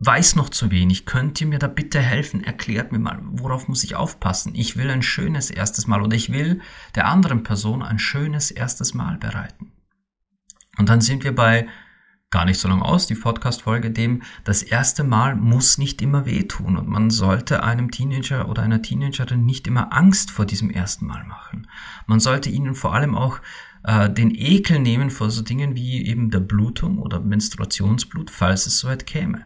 weiß 0.00 0.36
noch 0.36 0.50
zu 0.50 0.70
wenig. 0.70 1.06
Könnt 1.06 1.40
ihr 1.40 1.46
mir 1.46 1.58
da 1.58 1.68
bitte 1.68 2.00
helfen? 2.00 2.44
Erklärt 2.44 2.92
mir 2.92 2.98
mal, 2.98 3.18
worauf 3.22 3.68
muss 3.68 3.82
ich 3.82 3.94
aufpassen? 3.94 4.54
Ich 4.54 4.76
will 4.76 4.90
ein 4.90 5.02
schönes 5.02 5.50
erstes 5.50 5.86
Mal 5.86 6.02
oder 6.02 6.16
ich 6.16 6.30
will 6.30 6.60
der 6.96 7.06
anderen 7.06 7.44
Person 7.44 7.82
ein 7.82 7.98
schönes 7.98 8.50
erstes 8.50 8.92
Mal 8.92 9.16
bereiten. 9.16 9.71
Und 10.78 10.88
dann 10.88 11.00
sind 11.00 11.24
wir 11.24 11.34
bei 11.34 11.66
gar 12.32 12.46
nicht 12.46 12.58
so 12.58 12.66
lange 12.66 12.84
aus, 12.84 13.06
die 13.06 13.14
Podcast-Folge, 13.14 13.90
dem 13.90 14.22
das 14.42 14.62
erste 14.62 15.04
Mal 15.04 15.36
muss 15.36 15.76
nicht 15.76 16.00
immer 16.00 16.24
wehtun 16.24 16.78
und 16.78 16.88
man 16.88 17.10
sollte 17.10 17.62
einem 17.62 17.90
Teenager 17.90 18.48
oder 18.48 18.62
einer 18.62 18.80
Teenagerin 18.80 19.44
nicht 19.44 19.66
immer 19.66 19.92
Angst 19.92 20.30
vor 20.30 20.46
diesem 20.46 20.70
ersten 20.70 21.06
Mal 21.06 21.24
machen. 21.24 21.68
Man 22.06 22.20
sollte 22.20 22.48
ihnen 22.48 22.74
vor 22.74 22.94
allem 22.94 23.14
auch 23.14 23.38
äh, 23.84 24.08
den 24.08 24.34
Ekel 24.34 24.80
nehmen 24.80 25.10
vor 25.10 25.30
so 25.30 25.42
Dingen 25.42 25.76
wie 25.76 26.06
eben 26.06 26.30
der 26.30 26.40
Blutung 26.40 26.98
oder 26.98 27.20
Menstruationsblut, 27.20 28.30
falls 28.30 28.66
es 28.66 28.78
soweit 28.78 29.06
käme. 29.06 29.44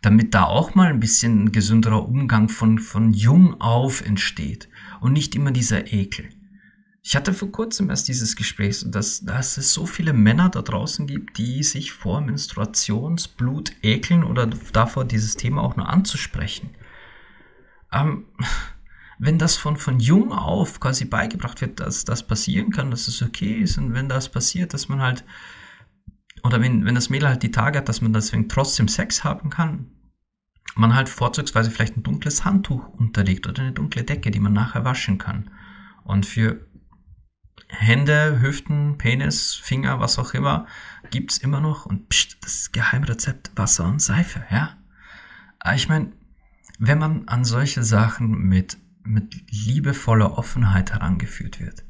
Damit 0.00 0.34
da 0.34 0.44
auch 0.44 0.74
mal 0.74 0.88
ein 0.88 1.00
bisschen 1.00 1.52
gesünderer 1.52 2.08
Umgang 2.08 2.48
von, 2.48 2.78
von 2.78 3.12
jung 3.12 3.60
auf 3.60 4.00
entsteht 4.00 4.70
und 5.00 5.12
nicht 5.12 5.34
immer 5.34 5.50
dieser 5.50 5.92
Ekel. 5.92 6.30
Ich 7.06 7.14
hatte 7.14 7.34
vor 7.34 7.52
kurzem 7.52 7.90
erst 7.90 8.08
dieses 8.08 8.34
Gespräch, 8.34 8.82
dass, 8.86 9.20
dass 9.20 9.58
es 9.58 9.74
so 9.74 9.84
viele 9.84 10.14
Männer 10.14 10.48
da 10.48 10.62
draußen 10.62 11.06
gibt, 11.06 11.36
die 11.36 11.62
sich 11.62 11.92
vor 11.92 12.22
Menstruationsblut 12.22 13.72
ekeln 13.82 14.24
oder 14.24 14.46
davor, 14.46 15.04
dieses 15.04 15.36
Thema 15.36 15.62
auch 15.62 15.76
nur 15.76 15.86
anzusprechen. 15.86 16.70
Ähm, 17.92 18.24
wenn 19.18 19.38
das 19.38 19.54
von, 19.54 19.76
von 19.76 20.00
jung 20.00 20.32
auf 20.32 20.80
quasi 20.80 21.04
beigebracht 21.04 21.60
wird, 21.60 21.78
dass 21.78 22.06
das 22.06 22.26
passieren 22.26 22.70
kann, 22.70 22.90
dass 22.90 23.06
es 23.06 23.20
okay 23.20 23.52
ist 23.52 23.76
und 23.76 23.92
wenn 23.92 24.08
das 24.08 24.30
passiert, 24.30 24.72
dass 24.72 24.88
man 24.88 25.02
halt, 25.02 25.26
oder 26.42 26.62
wenn, 26.62 26.86
wenn 26.86 26.94
das 26.94 27.10
Mädel 27.10 27.28
halt 27.28 27.42
die 27.42 27.50
Tage 27.50 27.80
hat, 27.80 27.88
dass 27.90 28.00
man 28.00 28.14
deswegen 28.14 28.48
trotzdem 28.48 28.88
Sex 28.88 29.24
haben 29.24 29.50
kann, 29.50 29.90
man 30.74 30.94
halt 30.94 31.10
vorzugsweise 31.10 31.70
vielleicht 31.70 31.98
ein 31.98 32.02
dunkles 32.02 32.46
Handtuch 32.46 32.88
unterlegt 32.88 33.46
oder 33.46 33.60
eine 33.60 33.72
dunkle 33.72 34.04
Decke, 34.04 34.30
die 34.30 34.40
man 34.40 34.54
nachher 34.54 34.86
waschen 34.86 35.18
kann. 35.18 35.50
Und 36.02 36.24
für 36.24 36.66
Hände, 37.68 38.40
Hüften, 38.40 38.98
Penis, 38.98 39.54
Finger, 39.54 40.00
was 40.00 40.18
auch 40.18 40.34
immer, 40.34 40.66
gibt's 41.10 41.38
immer 41.38 41.60
noch. 41.60 41.86
Und 41.86 42.08
pst, 42.08 42.38
das 42.42 42.72
Geheimrezept 42.72 43.52
Wasser 43.56 43.86
und 43.86 44.00
Seife, 44.00 44.44
ja. 44.50 44.76
Aber 45.58 45.74
ich 45.74 45.88
meine, 45.88 46.12
wenn 46.78 46.98
man 46.98 47.28
an 47.28 47.44
solche 47.44 47.82
Sachen 47.82 48.30
mit, 48.30 48.78
mit 49.02 49.50
liebevoller 49.50 50.36
Offenheit 50.38 50.92
herangeführt 50.92 51.60
wird, 51.60 51.84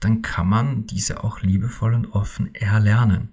dann 0.00 0.22
kann 0.22 0.48
man 0.48 0.86
diese 0.86 1.24
auch 1.24 1.40
liebevoll 1.40 1.94
und 1.94 2.12
offen 2.12 2.54
erlernen. 2.54 3.30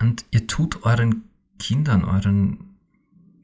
Und 0.00 0.24
ihr 0.30 0.46
tut 0.46 0.84
euren 0.84 1.24
Kindern, 1.58 2.04
euren 2.04 2.72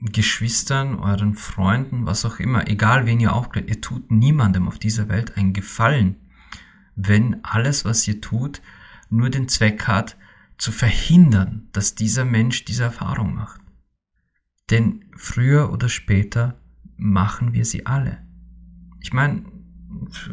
Geschwistern, 0.01 0.99
euren 0.99 1.35
Freunden, 1.35 2.07
was 2.07 2.25
auch 2.25 2.39
immer, 2.39 2.69
egal 2.69 3.05
wen 3.07 3.21
ihr 3.21 3.33
aufklärt, 3.33 3.69
ihr 3.69 3.81
tut 3.81 4.11
niemandem 4.11 4.69
auf 4.69 4.79
dieser 4.79 5.09
Welt 5.09 5.37
einen 5.37 5.53
Gefallen, 5.53 6.17
wenn 7.01 7.45
alles, 7.45 7.85
was 7.85 8.07
ihr 8.09 8.21
tut, 8.21 8.61
nur 9.09 9.31
den 9.31 9.49
Zweck 9.49 9.87
hat, 9.87 10.17
zu 10.59 10.73
verhindern, 10.73 11.69
dass 11.73 11.95
dieser 11.95 12.25
Mensch 12.25 12.65
diese 12.65 12.83
Erfahrung 12.83 13.35
macht. 13.35 13.61
Denn 14.71 15.05
früher 15.17 15.73
oder 15.73 15.89
später 15.89 16.61
machen 16.97 17.53
wir 17.53 17.65
sie 17.65 17.87
alle. 17.87 18.27
Ich 19.01 19.13
meine, 19.13 19.45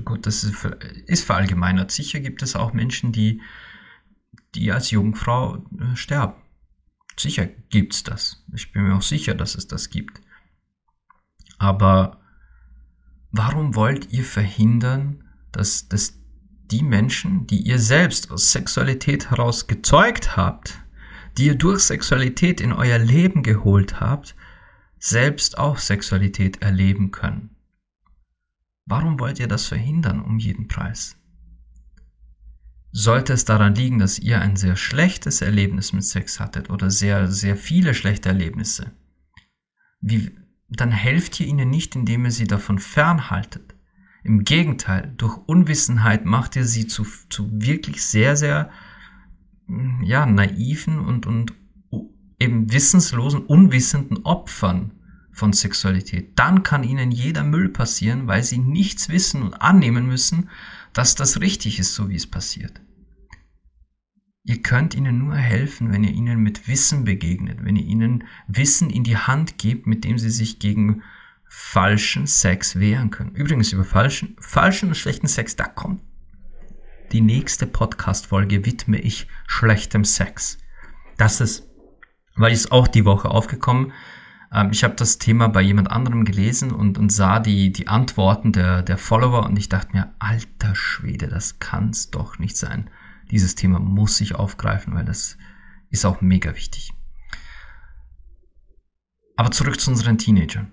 gut, 0.03 0.25
das 0.25 0.43
ist, 0.43 1.23
verallgemeinert. 1.23 1.91
Sicher 1.91 2.19
gibt 2.19 2.41
es 2.41 2.55
auch 2.55 2.73
Menschen, 2.73 3.11
die, 3.11 3.41
die 4.55 4.71
als 4.71 4.89
Jungfrau 4.89 5.63
äh, 5.79 5.95
sterben. 5.95 6.41
Sicher 7.17 7.45
gibt's 7.45 8.01
das. 8.01 8.43
Ich 8.55 8.71
bin 8.71 8.87
mir 8.87 8.95
auch 8.95 9.03
sicher, 9.03 9.35
dass 9.35 9.53
es 9.53 9.67
das 9.67 9.91
gibt. 9.91 10.19
Aber 11.59 12.19
warum 13.31 13.75
wollt 13.75 14.11
ihr 14.11 14.23
verhindern, 14.23 15.23
dass, 15.51 15.87
dass 15.87 16.24
die 16.71 16.83
Menschen, 16.83 17.47
die 17.47 17.61
ihr 17.61 17.79
selbst 17.79 18.31
aus 18.31 18.51
Sexualität 18.51 19.29
heraus 19.29 19.67
gezeugt 19.67 20.35
habt, 20.35 20.79
die 21.37 21.47
ihr 21.47 21.55
durch 21.55 21.81
Sexualität 21.81 22.61
in 22.61 22.73
euer 22.73 22.97
Leben 22.97 23.43
geholt 23.43 23.99
habt, 23.99 24.35
selbst 24.99 25.57
auch 25.57 25.77
Sexualität 25.77 26.61
erleben 26.61 27.11
können? 27.11 27.55
Warum 28.85 29.19
wollt 29.19 29.39
ihr 29.39 29.47
das 29.47 29.67
verhindern 29.67 30.21
um 30.21 30.37
jeden 30.37 30.67
Preis? 30.67 31.17
Sollte 32.91 33.33
es 33.33 33.43
daran 33.43 33.75
liegen, 33.75 33.99
dass 33.99 34.19
ihr 34.19 34.39
ein 34.39 34.55
sehr 34.55 34.75
schlechtes 34.75 35.41
Erlebnis 35.41 35.91
mit 35.91 36.05
Sex 36.05 36.39
hattet 36.39 36.69
oder 36.69 36.89
sehr, 36.89 37.29
sehr 37.29 37.57
viele 37.57 37.93
schlechte 37.93 38.29
Erlebnisse, 38.29 38.91
wie, 39.99 40.31
dann 40.69 40.91
helft 40.91 41.39
ihr 41.39 41.47
ihnen 41.47 41.69
nicht, 41.69 41.95
indem 41.95 42.25
ihr 42.25 42.31
sie 42.31 42.47
davon 42.47 42.79
fernhaltet. 42.79 43.74
Im 44.25 44.43
Gegenteil, 44.43 45.13
durch 45.17 45.37
Unwissenheit 45.45 46.25
macht 46.25 46.55
ihr 46.55 46.65
sie 46.65 46.87
zu, 46.87 47.05
zu 47.29 47.47
wirklich 47.51 48.03
sehr, 48.03 48.35
sehr 48.35 48.71
ja, 50.01 50.25
naiven 50.25 50.97
und, 50.97 51.27
und 51.27 51.53
eben 52.39 52.73
wissenslosen, 52.73 53.45
unwissenden 53.45 54.25
Opfern 54.25 54.93
von 55.31 55.53
Sexualität. 55.53 56.39
Dann 56.39 56.63
kann 56.63 56.83
ihnen 56.83 57.11
jeder 57.11 57.43
Müll 57.43 57.69
passieren, 57.69 58.25
weil 58.25 58.41
sie 58.41 58.57
nichts 58.57 59.09
wissen 59.09 59.43
und 59.43 59.61
annehmen 59.61 60.07
müssen, 60.07 60.49
dass 60.91 61.13
das 61.13 61.39
richtig 61.39 61.77
ist, 61.77 61.93
so 61.93 62.09
wie 62.09 62.15
es 62.15 62.25
passiert. 62.25 62.81
Ihr 64.43 64.63
könnt 64.63 64.95
ihnen 64.95 65.19
nur 65.19 65.35
helfen, 65.35 65.91
wenn 65.91 66.03
ihr 66.03 66.13
ihnen 66.13 66.39
mit 66.39 66.67
Wissen 66.67 67.03
begegnet, 67.03 67.63
wenn 67.63 67.75
ihr 67.75 67.85
ihnen 67.85 68.23
Wissen 68.47 68.89
in 68.89 69.03
die 69.03 69.17
Hand 69.17 69.59
gebt, 69.59 69.85
mit 69.85 70.03
dem 70.03 70.17
sie 70.17 70.31
sich 70.31 70.57
gegen 70.57 71.03
falschen 71.47 72.27
Sex 72.27 72.79
wehren 72.79 73.09
können. 73.09 73.31
Übrigens 73.31 73.71
über 73.71 73.83
falschen, 73.83 74.35
falschen 74.39 74.89
und 74.89 74.95
schlechten 74.95 75.27
Sex, 75.27 75.55
da 75.55 75.65
kommt 75.65 76.01
die 77.11 77.21
nächste 77.21 77.67
Podcast-Folge 77.67 78.65
widme 78.65 78.99
ich 78.99 79.27
schlechtem 79.47 80.03
Sex. 80.03 80.57
Das 81.17 81.39
ist, 81.39 81.69
weil 82.35 82.51
ich 82.51 82.59
es 82.59 82.71
auch 82.71 82.87
die 82.87 83.05
Woche 83.05 83.29
aufgekommen. 83.29 83.93
Ähm, 84.51 84.71
ich 84.71 84.83
habe 84.83 84.95
das 84.95 85.19
Thema 85.19 85.47
bei 85.47 85.61
jemand 85.61 85.91
anderem 85.91 86.25
gelesen 86.25 86.71
und, 86.71 86.97
und 86.97 87.11
sah 87.11 87.39
die, 87.39 87.71
die 87.71 87.87
Antworten 87.87 88.51
der, 88.51 88.81
der 88.81 88.97
Follower 88.97 89.45
und 89.45 89.57
ich 89.57 89.69
dachte 89.69 89.93
mir, 89.93 90.15
alter 90.17 90.73
Schwede, 90.75 91.27
das 91.27 91.59
kann's 91.59 92.09
doch 92.09 92.39
nicht 92.39 92.57
sein 92.57 92.89
dieses 93.31 93.55
Thema 93.55 93.79
muss 93.79 94.21
ich 94.21 94.35
aufgreifen, 94.35 94.93
weil 94.93 95.05
das 95.05 95.37
ist 95.89 96.05
auch 96.05 96.21
mega 96.21 96.55
wichtig. 96.55 96.91
Aber 99.35 99.51
zurück 99.51 99.79
zu 99.79 99.91
unseren 99.91 100.17
Teenagern. 100.17 100.71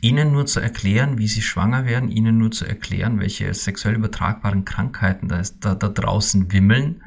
Ihnen 0.00 0.32
nur 0.32 0.46
zu 0.46 0.60
erklären, 0.60 1.18
wie 1.18 1.26
sie 1.26 1.42
schwanger 1.42 1.86
werden, 1.86 2.10
ihnen 2.10 2.38
nur 2.38 2.50
zu 2.50 2.66
erklären, 2.66 3.18
welche 3.18 3.52
sexuell 3.54 3.94
übertragbaren 3.94 4.64
Krankheiten 4.64 5.28
da, 5.28 5.42
da, 5.60 5.74
da 5.74 5.88
draußen 5.88 6.52
wimmeln, 6.52 7.02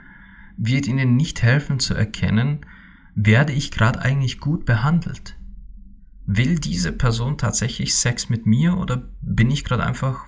wird 0.58 0.88
ihnen 0.88 1.15
nicht 1.15 1.43
helfen 1.43 1.80
zu 1.80 1.93
erkennen, 1.93 2.65
werde 3.15 3.54
ich 3.54 3.71
gerade 3.71 4.02
eigentlich 4.02 4.39
gut 4.39 4.65
behandelt? 4.65 5.36
Will 6.25 6.60
diese 6.60 6.91
Person 6.91 7.38
tatsächlich 7.38 7.95
Sex 7.95 8.30
mit 8.30 8.45
mir 8.45 8.78
oder 8.78 9.10
bin 9.21 9.52
ich 9.52 9.63
gerade 9.63 9.84
einfach 9.84 10.25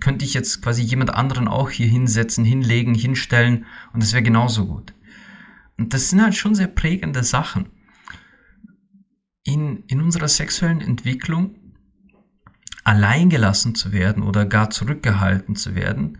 könnte 0.00 0.24
ich 0.24 0.34
jetzt 0.34 0.62
quasi 0.62 0.82
jemand 0.82 1.14
anderen 1.14 1.48
auch 1.48 1.70
hier 1.70 1.86
hinsetzen, 1.86 2.44
hinlegen, 2.44 2.94
hinstellen 2.94 3.64
und 3.92 4.02
das 4.02 4.12
wäre 4.12 4.22
genauso 4.22 4.66
gut. 4.66 4.92
Und 5.78 5.94
das 5.94 6.10
sind 6.10 6.22
halt 6.22 6.34
schon 6.34 6.54
sehr 6.54 6.66
prägende 6.66 7.22
Sachen. 7.24 7.66
In, 9.48 9.84
in 9.86 10.02
unserer 10.02 10.28
sexuellen 10.28 10.82
Entwicklung 10.82 11.54
alleingelassen 12.84 13.74
zu 13.74 13.92
werden 13.92 14.22
oder 14.22 14.44
gar 14.44 14.68
zurückgehalten 14.68 15.56
zu 15.56 15.74
werden, 15.74 16.18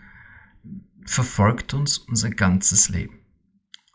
verfolgt 1.04 1.74
uns 1.74 1.98
unser 1.98 2.30
ganzes 2.30 2.88
Leben. 2.88 3.18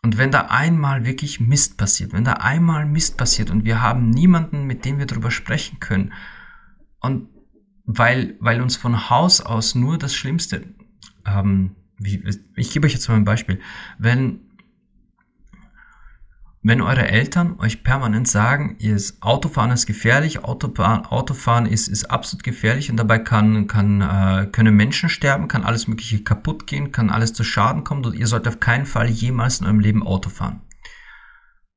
Und 0.03 0.19
wenn 0.19 0.29
da 0.29 0.47
einmal 0.49 1.03
wirklich 1.03 1.39
Mist 1.39 1.77
passiert, 1.77 2.13
wenn 2.13 2.23
da 2.23 2.33
einmal 2.33 2.85
Mist 2.85 3.17
passiert 3.17 3.49
und 3.49 3.65
wir 3.65 3.81
haben 3.81 4.11
niemanden, 4.11 4.67
mit 4.67 4.85
dem 4.85 4.99
wir 4.99 5.07
darüber 5.07 5.31
sprechen 5.31 5.79
können, 5.79 6.13
und 6.99 7.29
weil, 7.85 8.37
weil 8.39 8.61
uns 8.61 8.75
von 8.75 9.09
Haus 9.09 9.41
aus 9.41 9.73
nur 9.73 9.97
das 9.97 10.13
Schlimmste, 10.13 10.75
ähm, 11.25 11.75
wie, 11.97 12.23
ich 12.55 12.69
gebe 12.69 12.85
euch 12.85 12.93
jetzt 12.93 13.09
mal 13.09 13.15
ein 13.15 13.25
Beispiel, 13.25 13.59
wenn, 13.97 14.42
wenn 16.65 16.81
eure 16.81 17.09
Eltern 17.09 17.59
euch 17.59 17.83
permanent 17.83 18.27
sagen, 18.27 18.77
ihr 18.79 18.95
ist, 18.95 19.21
Autofahren 19.21 19.71
ist 19.71 19.85
gefährlich, 19.85 20.45
Autofahren, 20.45 21.05
Autofahren 21.05 21.65
ist, 21.65 21.89
ist 21.89 22.09
absolut 22.09 22.43
gefährlich 22.43 22.89
und 22.89 22.95
dabei 22.95 23.19
kann, 23.19 23.67
kann, 23.67 24.01
äh, 24.01 24.47
können 24.49 24.73
Menschen 24.73 25.09
sterben, 25.09 25.49
kann 25.49 25.65
alles 25.65 25.89
Mögliche 25.89 26.23
kaputt 26.23 26.65
gehen, 26.65 26.93
kann 26.93 27.09
alles 27.09 27.33
zu 27.33 27.43
Schaden 27.43 27.83
kommen 27.83 28.05
und 28.05 28.15
ihr 28.15 28.27
sollt 28.27 28.47
auf 28.47 28.61
keinen 28.61 28.85
Fall 28.85 29.09
jemals 29.09 29.59
in 29.59 29.65
eurem 29.65 29.81
Leben 29.81 30.07
Auto 30.07 30.29
fahren. 30.29 30.61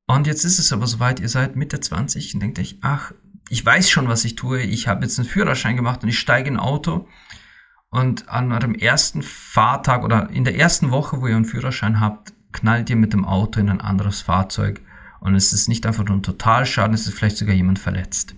Und 0.07 0.29
jetzt 0.29 0.45
ist 0.45 0.61
es 0.61 0.73
aber 0.73 0.87
soweit, 0.87 1.19
ihr 1.19 1.29
seid 1.29 1.57
Mitte 1.57 1.81
20 1.81 2.35
und 2.35 2.41
denkt 2.41 2.61
euch, 2.61 2.79
ach, 2.81 3.13
ich 3.49 3.65
weiß 3.67 3.91
schon, 3.91 4.09
was 4.09 4.25
ich 4.25 4.37
tue. 4.37 4.63
Ich 4.63 4.87
habe 4.87 5.03
jetzt 5.03 5.19
einen 5.19 5.29
Führerschein 5.29 5.77
gemacht 5.77 6.03
und 6.05 6.09
ich 6.09 6.19
steige 6.19 6.49
in 6.49 6.57
ein 6.57 6.61
Auto. 6.61 7.09
Und 7.91 8.29
an 8.29 8.53
eurem 8.53 8.75
ersten 8.75 9.23
Fahrtag 9.23 10.05
oder 10.05 10.31
in 10.31 10.45
der 10.45 10.57
ersten 10.57 10.91
Woche, 10.91 11.21
wo 11.21 11.27
ihr 11.27 11.37
einen 11.37 11.45
Führerschein 11.45 12.01
habt, 12.01 12.33
knallt 12.57 12.91
ihr 12.91 12.97
mit 12.97 13.13
dem 13.13 13.25
Auto 13.25 13.61
in 13.61 13.69
ein 13.69 13.81
anderes 13.81 14.23
Fahrzeug. 14.23 14.81
Und 15.21 15.35
es 15.35 15.53
ist 15.53 15.69
nicht 15.69 15.87
einfach 15.87 16.05
nur 16.05 16.17
ein 16.17 16.23
Totalschaden, 16.23 16.95
es 16.95 17.07
ist 17.07 17.15
vielleicht 17.15 17.37
sogar 17.37 17.55
jemand 17.55 17.79
verletzt. 17.79 18.35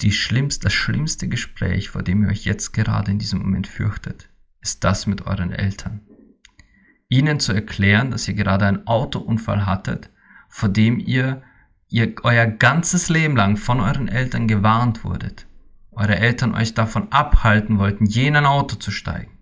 Die 0.00 0.12
schlimmste, 0.12 0.64
das 0.64 0.72
schlimmste 0.72 1.28
Gespräch, 1.28 1.90
vor 1.90 2.02
dem 2.02 2.22
ihr 2.22 2.28
euch 2.28 2.44
jetzt 2.44 2.72
gerade 2.72 3.10
in 3.10 3.18
diesem 3.18 3.40
Moment 3.40 3.66
fürchtet, 3.66 4.30
ist 4.60 4.84
das 4.84 5.06
mit 5.06 5.26
euren 5.26 5.50
Eltern. 5.50 6.00
Ihnen 7.08 7.40
zu 7.40 7.52
erklären, 7.52 8.10
dass 8.10 8.28
ihr 8.28 8.34
gerade 8.34 8.66
einen 8.66 8.86
Autounfall 8.86 9.66
hattet, 9.66 10.10
vor 10.48 10.68
dem 10.68 11.00
ihr 11.00 11.42
ihr 11.90 12.14
euer 12.22 12.46
ganzes 12.46 13.08
Leben 13.08 13.34
lang 13.34 13.56
von 13.56 13.80
euren 13.80 14.08
Eltern 14.08 14.46
gewarnt 14.46 15.04
wurdet, 15.04 15.46
eure 15.90 16.16
Eltern 16.16 16.54
euch 16.54 16.74
davon 16.74 17.10
abhalten 17.10 17.78
wollten, 17.78 18.04
je 18.04 18.26
in 18.26 18.36
ein 18.36 18.46
Auto 18.46 18.76
zu 18.76 18.90
steigen. 18.90 19.37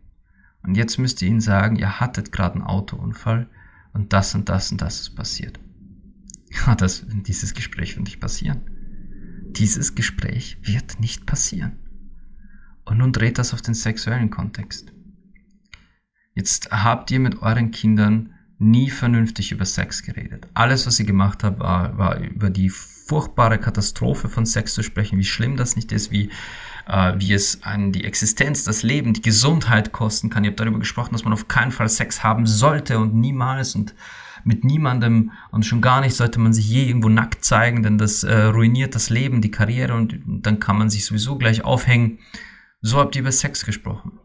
Und 0.66 0.76
jetzt 0.76 0.98
müsst 0.98 1.22
ihr 1.22 1.28
ihnen 1.28 1.40
sagen, 1.40 1.76
ihr 1.76 2.00
hattet 2.00 2.32
gerade 2.32 2.56
einen 2.56 2.64
Autounfall 2.64 3.48
und 3.92 4.12
das 4.12 4.34
und 4.34 4.48
das 4.48 4.72
und 4.72 4.80
das 4.80 5.00
ist 5.00 5.16
passiert. 5.16 5.60
Ja, 6.66 6.74
das, 6.74 7.04
dieses 7.08 7.54
Gespräch 7.54 7.96
wird 7.96 8.06
nicht 8.06 8.20
passieren. 8.20 8.62
Dieses 9.50 9.94
Gespräch 9.94 10.56
wird 10.62 11.00
nicht 11.00 11.26
passieren. 11.26 11.76
Und 12.84 12.98
nun 12.98 13.12
dreht 13.12 13.38
das 13.38 13.52
auf 13.52 13.62
den 13.62 13.74
sexuellen 13.74 14.30
Kontext. 14.30 14.92
Jetzt 16.34 16.70
habt 16.70 17.10
ihr 17.10 17.18
mit 17.18 17.42
euren 17.42 17.72
Kindern 17.72 18.32
nie 18.58 18.90
vernünftig 18.90 19.52
über 19.52 19.64
Sex 19.64 20.02
geredet. 20.02 20.46
Alles, 20.54 20.86
was 20.86 20.96
sie 20.96 21.04
gemacht 21.04 21.42
hat, 21.42 21.58
war, 21.58 21.98
war 21.98 22.18
über 22.20 22.48
die 22.48 22.70
furchtbare 22.70 23.58
Katastrophe 23.58 24.28
von 24.28 24.46
Sex 24.46 24.72
zu 24.74 24.82
sprechen, 24.82 25.18
wie 25.18 25.24
schlimm 25.24 25.56
das 25.56 25.76
nicht 25.76 25.92
ist, 25.92 26.10
wie, 26.10 26.30
äh, 26.86 27.14
wie 27.16 27.32
es 27.32 27.62
an 27.62 27.92
die 27.92 28.04
Existenz, 28.04 28.64
das 28.64 28.82
Leben, 28.82 29.12
die 29.12 29.22
Gesundheit 29.22 29.92
kosten 29.92 30.30
kann. 30.30 30.44
Ihr 30.44 30.50
habt 30.50 30.60
darüber 30.60 30.78
gesprochen, 30.78 31.12
dass 31.12 31.24
man 31.24 31.32
auf 31.32 31.48
keinen 31.48 31.72
Fall 31.72 31.88
Sex 31.88 32.22
haben 32.22 32.46
sollte 32.46 32.98
und 32.98 33.14
niemals 33.14 33.74
und 33.74 33.94
mit 34.44 34.64
niemandem 34.64 35.32
und 35.50 35.66
schon 35.66 35.80
gar 35.80 36.00
nicht 36.00 36.14
sollte 36.14 36.38
man 36.38 36.52
sich 36.52 36.68
je 36.68 36.84
irgendwo 36.84 37.08
nackt 37.08 37.44
zeigen, 37.44 37.82
denn 37.82 37.98
das 37.98 38.22
äh, 38.22 38.44
ruiniert 38.44 38.94
das 38.94 39.10
Leben, 39.10 39.40
die 39.40 39.50
Karriere 39.50 39.94
und 39.94 40.20
dann 40.26 40.60
kann 40.60 40.78
man 40.78 40.88
sich 40.88 41.04
sowieso 41.04 41.36
gleich 41.36 41.64
aufhängen. 41.64 42.20
So 42.80 42.98
habt 42.98 43.16
ihr 43.16 43.22
über 43.22 43.32
Sex 43.32 43.64
gesprochen. 43.64 44.20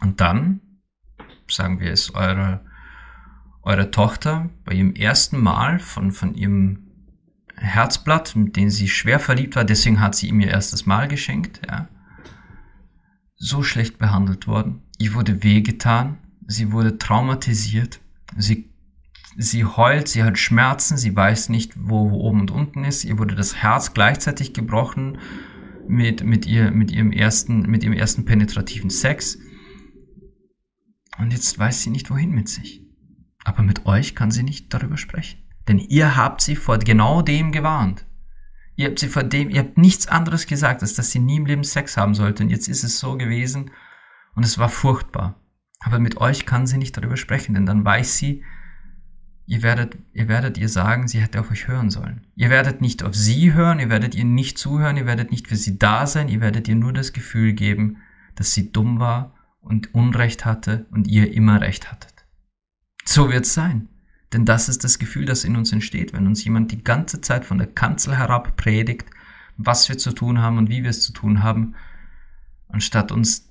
Und 0.00 0.22
dann, 0.22 0.60
sagen 1.48 1.80
wir 1.80 1.92
es, 1.92 2.14
eure 2.14 2.60
eure 3.66 3.90
Tochter 3.90 4.48
bei 4.64 4.74
ihrem 4.74 4.94
ersten 4.94 5.42
Mal 5.42 5.80
von, 5.80 6.12
von 6.12 6.36
ihrem 6.36 6.85
Herzblatt, 7.66 8.36
mit 8.36 8.56
dem 8.56 8.70
sie 8.70 8.88
schwer 8.88 9.18
verliebt 9.18 9.56
war, 9.56 9.64
deswegen 9.64 10.00
hat 10.00 10.14
sie 10.14 10.28
ihm 10.28 10.40
ihr 10.40 10.48
erstes 10.48 10.86
Mal 10.86 11.08
geschenkt, 11.08 11.60
ja, 11.68 11.88
so 13.36 13.62
schlecht 13.62 13.98
behandelt 13.98 14.46
worden. 14.46 14.82
Ihr 14.98 15.14
wurde 15.14 15.42
wehgetan, 15.42 16.18
sie 16.46 16.72
wurde 16.72 16.98
traumatisiert, 16.98 18.00
sie, 18.36 18.70
sie 19.36 19.64
heult, 19.64 20.08
sie 20.08 20.24
hat 20.24 20.38
Schmerzen, 20.38 20.96
sie 20.96 21.14
weiß 21.14 21.50
nicht, 21.50 21.74
wo, 21.76 22.10
wo 22.10 22.16
oben 22.20 22.40
und 22.40 22.50
unten 22.50 22.84
ist, 22.84 23.04
ihr 23.04 23.18
wurde 23.18 23.34
das 23.34 23.56
Herz 23.56 23.92
gleichzeitig 23.92 24.54
gebrochen, 24.54 25.18
mit, 25.88 26.24
mit, 26.24 26.46
ihr, 26.46 26.70
mit, 26.70 26.90
ihrem 26.90 27.12
ersten, 27.12 27.62
mit 27.62 27.84
ihrem 27.84 27.92
ersten 27.92 28.24
penetrativen 28.24 28.90
Sex. 28.90 29.38
Und 31.18 31.32
jetzt 31.32 31.58
weiß 31.58 31.82
sie 31.82 31.90
nicht, 31.90 32.10
wohin 32.10 32.30
mit 32.30 32.48
sich. 32.48 32.82
Aber 33.44 33.62
mit 33.62 33.86
euch 33.86 34.14
kann 34.14 34.30
sie 34.30 34.42
nicht 34.42 34.74
darüber 34.74 34.96
sprechen. 34.96 35.45
Denn 35.68 35.78
ihr 35.78 36.16
habt 36.16 36.40
sie 36.40 36.56
vor 36.56 36.78
genau 36.78 37.22
dem 37.22 37.52
gewarnt. 37.52 38.06
Ihr 38.76 38.88
habt 38.88 38.98
sie 38.98 39.08
vor 39.08 39.24
dem, 39.24 39.50
ihr 39.50 39.60
habt 39.60 39.78
nichts 39.78 40.06
anderes 40.06 40.46
gesagt, 40.46 40.82
als 40.82 40.94
dass 40.94 41.10
sie 41.10 41.18
nie 41.18 41.36
im 41.36 41.46
Leben 41.46 41.64
Sex 41.64 41.96
haben 41.96 42.14
sollte. 42.14 42.42
Und 42.42 42.50
jetzt 42.50 42.68
ist 42.68 42.84
es 42.84 42.98
so 42.98 43.16
gewesen 43.16 43.70
und 44.34 44.44
es 44.44 44.58
war 44.58 44.68
furchtbar. 44.68 45.40
Aber 45.80 45.98
mit 45.98 46.18
euch 46.18 46.46
kann 46.46 46.66
sie 46.66 46.78
nicht 46.78 46.96
darüber 46.96 47.16
sprechen, 47.16 47.54
denn 47.54 47.66
dann 47.66 47.84
weiß 47.84 48.18
sie, 48.18 48.44
ihr 49.46 49.62
werdet, 49.62 49.96
ihr 50.12 50.28
werdet 50.28 50.58
ihr 50.58 50.68
sagen, 50.68 51.08
sie 51.08 51.20
hätte 51.20 51.40
auf 51.40 51.50
euch 51.50 51.68
hören 51.68 51.90
sollen. 51.90 52.26
Ihr 52.34 52.50
werdet 52.50 52.80
nicht 52.80 53.02
auf 53.02 53.14
sie 53.14 53.54
hören, 53.54 53.78
ihr 53.78 53.88
werdet 53.88 54.14
ihr 54.14 54.24
nicht 54.24 54.58
zuhören, 54.58 54.96
ihr 54.96 55.06
werdet 55.06 55.30
nicht 55.30 55.48
für 55.48 55.56
sie 55.56 55.78
da 55.78 56.06
sein, 56.06 56.28
ihr 56.28 56.40
werdet 56.40 56.68
ihr 56.68 56.74
nur 56.74 56.92
das 56.92 57.12
Gefühl 57.12 57.54
geben, 57.54 57.98
dass 58.34 58.52
sie 58.52 58.72
dumm 58.72 59.00
war 59.00 59.34
und 59.60 59.94
Unrecht 59.94 60.44
hatte 60.44 60.86
und 60.90 61.08
ihr 61.08 61.32
immer 61.32 61.60
Recht 61.60 61.90
hattet. 61.90 62.26
So 63.04 63.30
wird's 63.30 63.54
sein. 63.54 63.88
Denn 64.36 64.44
das 64.44 64.68
ist 64.68 64.84
das 64.84 64.98
Gefühl, 64.98 65.24
das 65.24 65.44
in 65.44 65.56
uns 65.56 65.72
entsteht, 65.72 66.12
wenn 66.12 66.26
uns 66.26 66.44
jemand 66.44 66.70
die 66.70 66.84
ganze 66.84 67.22
Zeit 67.22 67.46
von 67.46 67.56
der 67.56 67.68
Kanzel 67.68 68.18
herab 68.18 68.54
predigt, 68.58 69.08
was 69.56 69.88
wir 69.88 69.96
zu 69.96 70.12
tun 70.12 70.42
haben 70.42 70.58
und 70.58 70.68
wie 70.68 70.82
wir 70.82 70.90
es 70.90 71.00
zu 71.00 71.14
tun 71.14 71.42
haben, 71.42 71.74
anstatt 72.68 73.12
uns 73.12 73.50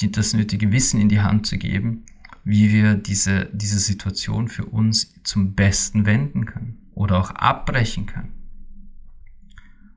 die, 0.00 0.10
das 0.10 0.32
nötige 0.32 0.72
Wissen 0.72 0.98
in 0.98 1.10
die 1.10 1.20
Hand 1.20 1.46
zu 1.46 1.58
geben, 1.58 2.06
wie 2.42 2.72
wir 2.72 2.94
diese, 2.94 3.50
diese 3.52 3.78
Situation 3.78 4.48
für 4.48 4.64
uns 4.64 5.12
zum 5.24 5.54
Besten 5.54 6.06
wenden 6.06 6.46
können 6.46 6.90
oder 6.94 7.18
auch 7.18 7.32
abbrechen 7.32 8.06
können. 8.06 8.32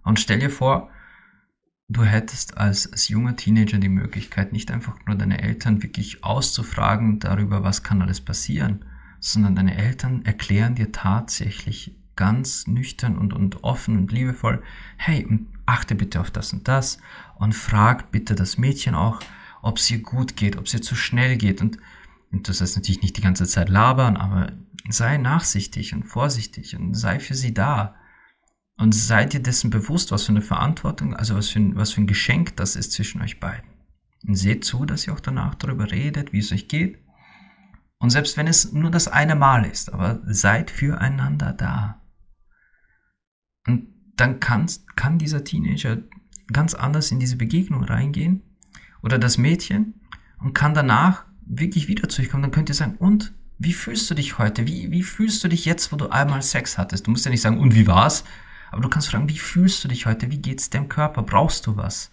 Und 0.04 0.20
stell 0.20 0.40
dir 0.40 0.50
vor, 0.50 0.90
du 1.88 2.04
hättest 2.04 2.58
als, 2.58 2.92
als 2.92 3.08
junger 3.08 3.38
Teenager 3.38 3.78
die 3.78 3.88
Möglichkeit, 3.88 4.52
nicht 4.52 4.72
einfach 4.72 4.98
nur 5.06 5.16
deine 5.16 5.42
Eltern 5.42 5.82
wirklich 5.82 6.26
auszufragen 6.26 7.20
darüber, 7.20 7.64
was 7.64 7.82
kann 7.82 8.02
alles 8.02 8.20
passieren, 8.20 8.84
sondern 9.22 9.56
deine 9.56 9.78
Eltern 9.78 10.26
erklären 10.26 10.76
dir 10.76 10.92
tatsächlich 10.92 11.96
ganz 12.16 12.68
nüchtern 12.68 13.18
und, 13.18 13.34
und 13.34 13.64
offen 13.64 13.98
und 13.98 14.12
liebevoll, 14.12 14.62
hey, 14.98 15.28
achte 15.66 15.96
bitte 15.96 16.20
auf 16.20 16.32
das 16.32 16.52
und 16.52 16.68
das 16.68 16.98
und 17.36 17.54
frag 17.54 18.12
bitte 18.12 18.36
das 18.36 18.58
Mädchen 18.58 18.96
auch, 18.96 19.20
ob 19.62 19.78
es 19.78 19.90
ihr 19.92 20.02
gut 20.02 20.36
geht, 20.36 20.58
ob 20.58 20.66
es 20.66 20.74
ihr 20.74 20.82
zu 20.82 20.96
schnell 20.96 21.38
geht 21.38 21.62
und, 21.62 21.78
und 22.32 22.50
das 22.50 22.62
heißt 22.62 22.76
natürlich 22.76 23.04
nicht 23.04 23.16
die 23.16 23.22
ganze 23.22 23.46
Zeit 23.46 23.70
labern, 23.70 24.18
aber 24.18 24.54
sei 24.90 25.18
nachsichtig 25.18 25.94
und 25.94 26.04
vorsichtig 26.04 26.76
und 26.76 26.96
sei 26.96 27.20
für 27.20 27.36
sie 27.36 27.54
da. 27.54 27.96
Und 28.78 28.96
sei 28.96 29.26
dir 29.26 29.42
dessen 29.44 29.70
bewusst, 29.70 30.12
was 30.12 30.24
für 30.24 30.32
eine 30.32 30.42
Verantwortung, 30.42 31.16
also 31.16 31.36
was 31.36 31.50
für 31.50 31.60
ein, 31.60 31.76
was 31.76 31.92
für 31.92 32.02
ein 32.02 32.08
Geschenk 32.08 32.56
das 32.58 32.76
ist 32.76 32.94
zwischen 32.94 33.22
euch 33.22 33.40
beiden. 33.40 33.70
Und 34.28 34.36
seht 34.36 34.66
zu, 34.66 34.86
dass 34.86 35.06
ihr 35.06 35.14
auch 35.14 35.20
danach 35.20 35.54
darüber 35.54 35.92
redet, 35.92 36.34
wie 36.34 36.40
es 36.40 36.52
euch 36.52 36.68
geht 36.68 36.98
und 38.02 38.10
selbst 38.10 38.36
wenn 38.36 38.48
es 38.48 38.74
nur 38.74 38.90
das 38.90 39.08
eine 39.08 39.36
Mal 39.36 39.64
ist, 39.64 39.94
aber 39.94 40.22
seid 40.26 40.72
füreinander 40.72 41.54
da. 41.54 42.02
Und 43.68 43.90
dann 44.18 44.40
kann, 44.40 44.66
kann 44.96 45.20
dieser 45.20 45.44
Teenager 45.44 46.00
ganz 46.52 46.74
anders 46.74 47.12
in 47.12 47.20
diese 47.20 47.36
Begegnung 47.36 47.84
reingehen 47.84 48.42
oder 49.04 49.20
das 49.20 49.38
Mädchen 49.38 50.02
und 50.40 50.54
kann 50.54 50.74
danach 50.74 51.26
wirklich 51.46 51.88
wieder 51.88 52.10
zu 52.10 52.24
euch 52.24 52.30
kommen. 52.30 52.42
Dann 52.42 52.52
könnt 52.52 52.70
ihr 52.70 52.76
sagen, 52.76 52.96
und 52.98 53.36
wie 53.60 53.74
fühlst 53.74 54.10
du 54.10 54.16
dich 54.16 54.40
heute? 54.40 54.66
Wie, 54.66 54.90
wie 54.90 55.04
fühlst 55.04 55.44
du 55.44 55.48
dich 55.48 55.66
jetzt, 55.66 55.92
wo 55.92 55.96
du 55.96 56.10
einmal 56.10 56.42
Sex 56.42 56.80
hattest? 56.80 57.06
Du 57.06 57.12
musst 57.12 57.26
ja 57.26 57.32
nicht 57.32 57.42
sagen, 57.42 57.60
und 57.60 57.76
wie 57.76 57.86
war's? 57.86 58.24
Aber 58.72 58.82
du 58.82 58.90
kannst 58.90 59.12
fragen, 59.12 59.30
wie 59.30 59.38
fühlst 59.38 59.84
du 59.84 59.88
dich 59.88 60.08
heute? 60.08 60.32
Wie 60.32 60.42
geht's 60.42 60.72
deinem 60.72 60.90
Körper? 60.90 61.22
Brauchst 61.22 61.68
du 61.68 61.78
was? 61.78 62.12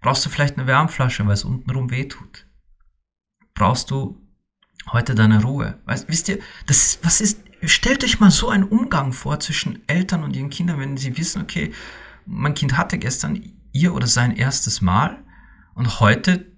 Brauchst 0.00 0.26
du 0.26 0.30
vielleicht 0.30 0.58
eine 0.58 0.66
Wärmflasche, 0.66 1.24
weil 1.26 1.34
es 1.34 1.44
untenrum 1.44 1.92
wehtut? 1.92 2.48
Brauchst 3.54 3.92
du 3.92 4.25
heute 4.92 5.14
deine 5.14 5.42
Ruhe. 5.42 5.78
Weißt, 5.84 6.08
wisst 6.08 6.28
ihr, 6.28 6.38
das 6.66 6.84
ist, 6.84 7.04
was 7.04 7.20
ist, 7.20 7.40
stellt 7.62 8.04
euch 8.04 8.20
mal 8.20 8.30
so 8.30 8.48
einen 8.48 8.64
Umgang 8.64 9.12
vor 9.12 9.40
zwischen 9.40 9.86
Eltern 9.88 10.22
und 10.22 10.36
ihren 10.36 10.50
Kindern, 10.50 10.78
wenn 10.78 10.96
sie 10.96 11.16
wissen, 11.16 11.42
okay, 11.42 11.72
mein 12.24 12.54
Kind 12.54 12.76
hatte 12.76 12.98
gestern 12.98 13.40
ihr 13.72 13.94
oder 13.94 14.06
sein 14.06 14.36
erstes 14.36 14.80
Mal 14.80 15.22
und 15.74 16.00
heute 16.00 16.52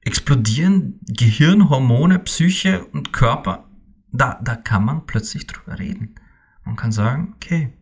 explodieren 0.00 1.00
Gehirn, 1.06 1.68
Hormone, 1.68 2.18
Psyche 2.20 2.84
und 2.86 3.12
Körper. 3.12 3.68
Da, 4.12 4.40
da 4.42 4.56
kann 4.56 4.84
man 4.84 5.06
plötzlich 5.06 5.46
drüber 5.46 5.78
reden. 5.78 6.16
Man 6.64 6.76
kann 6.76 6.92
sagen, 6.92 7.34
okay, 7.34 7.72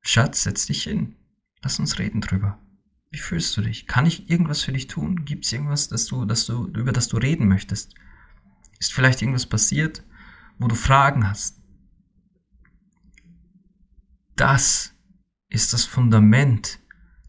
Schatz, 0.00 0.42
setz 0.42 0.66
dich 0.66 0.82
hin. 0.84 1.16
Lass 1.62 1.78
uns 1.78 1.98
reden 1.98 2.20
drüber. 2.20 2.58
Wie 3.10 3.18
fühlst 3.18 3.56
du 3.56 3.60
dich? 3.60 3.86
Kann 3.86 4.06
ich 4.06 4.30
irgendwas 4.30 4.62
für 4.62 4.72
dich 4.72 4.88
tun? 4.88 5.24
Gibt 5.24 5.44
es 5.44 5.52
irgendwas, 5.52 5.88
das 5.88 6.06
du, 6.06 6.24
das 6.24 6.46
du, 6.46 6.66
über 6.68 6.92
das 6.92 7.08
du 7.08 7.18
reden 7.18 7.46
möchtest? 7.46 7.94
Ist 8.82 8.92
vielleicht 8.92 9.22
irgendwas 9.22 9.46
passiert, 9.46 10.02
wo 10.58 10.66
du 10.66 10.74
Fragen 10.74 11.28
hast? 11.28 11.62
Das 14.34 14.92
ist 15.48 15.72
das 15.72 15.84
Fundament 15.84 16.80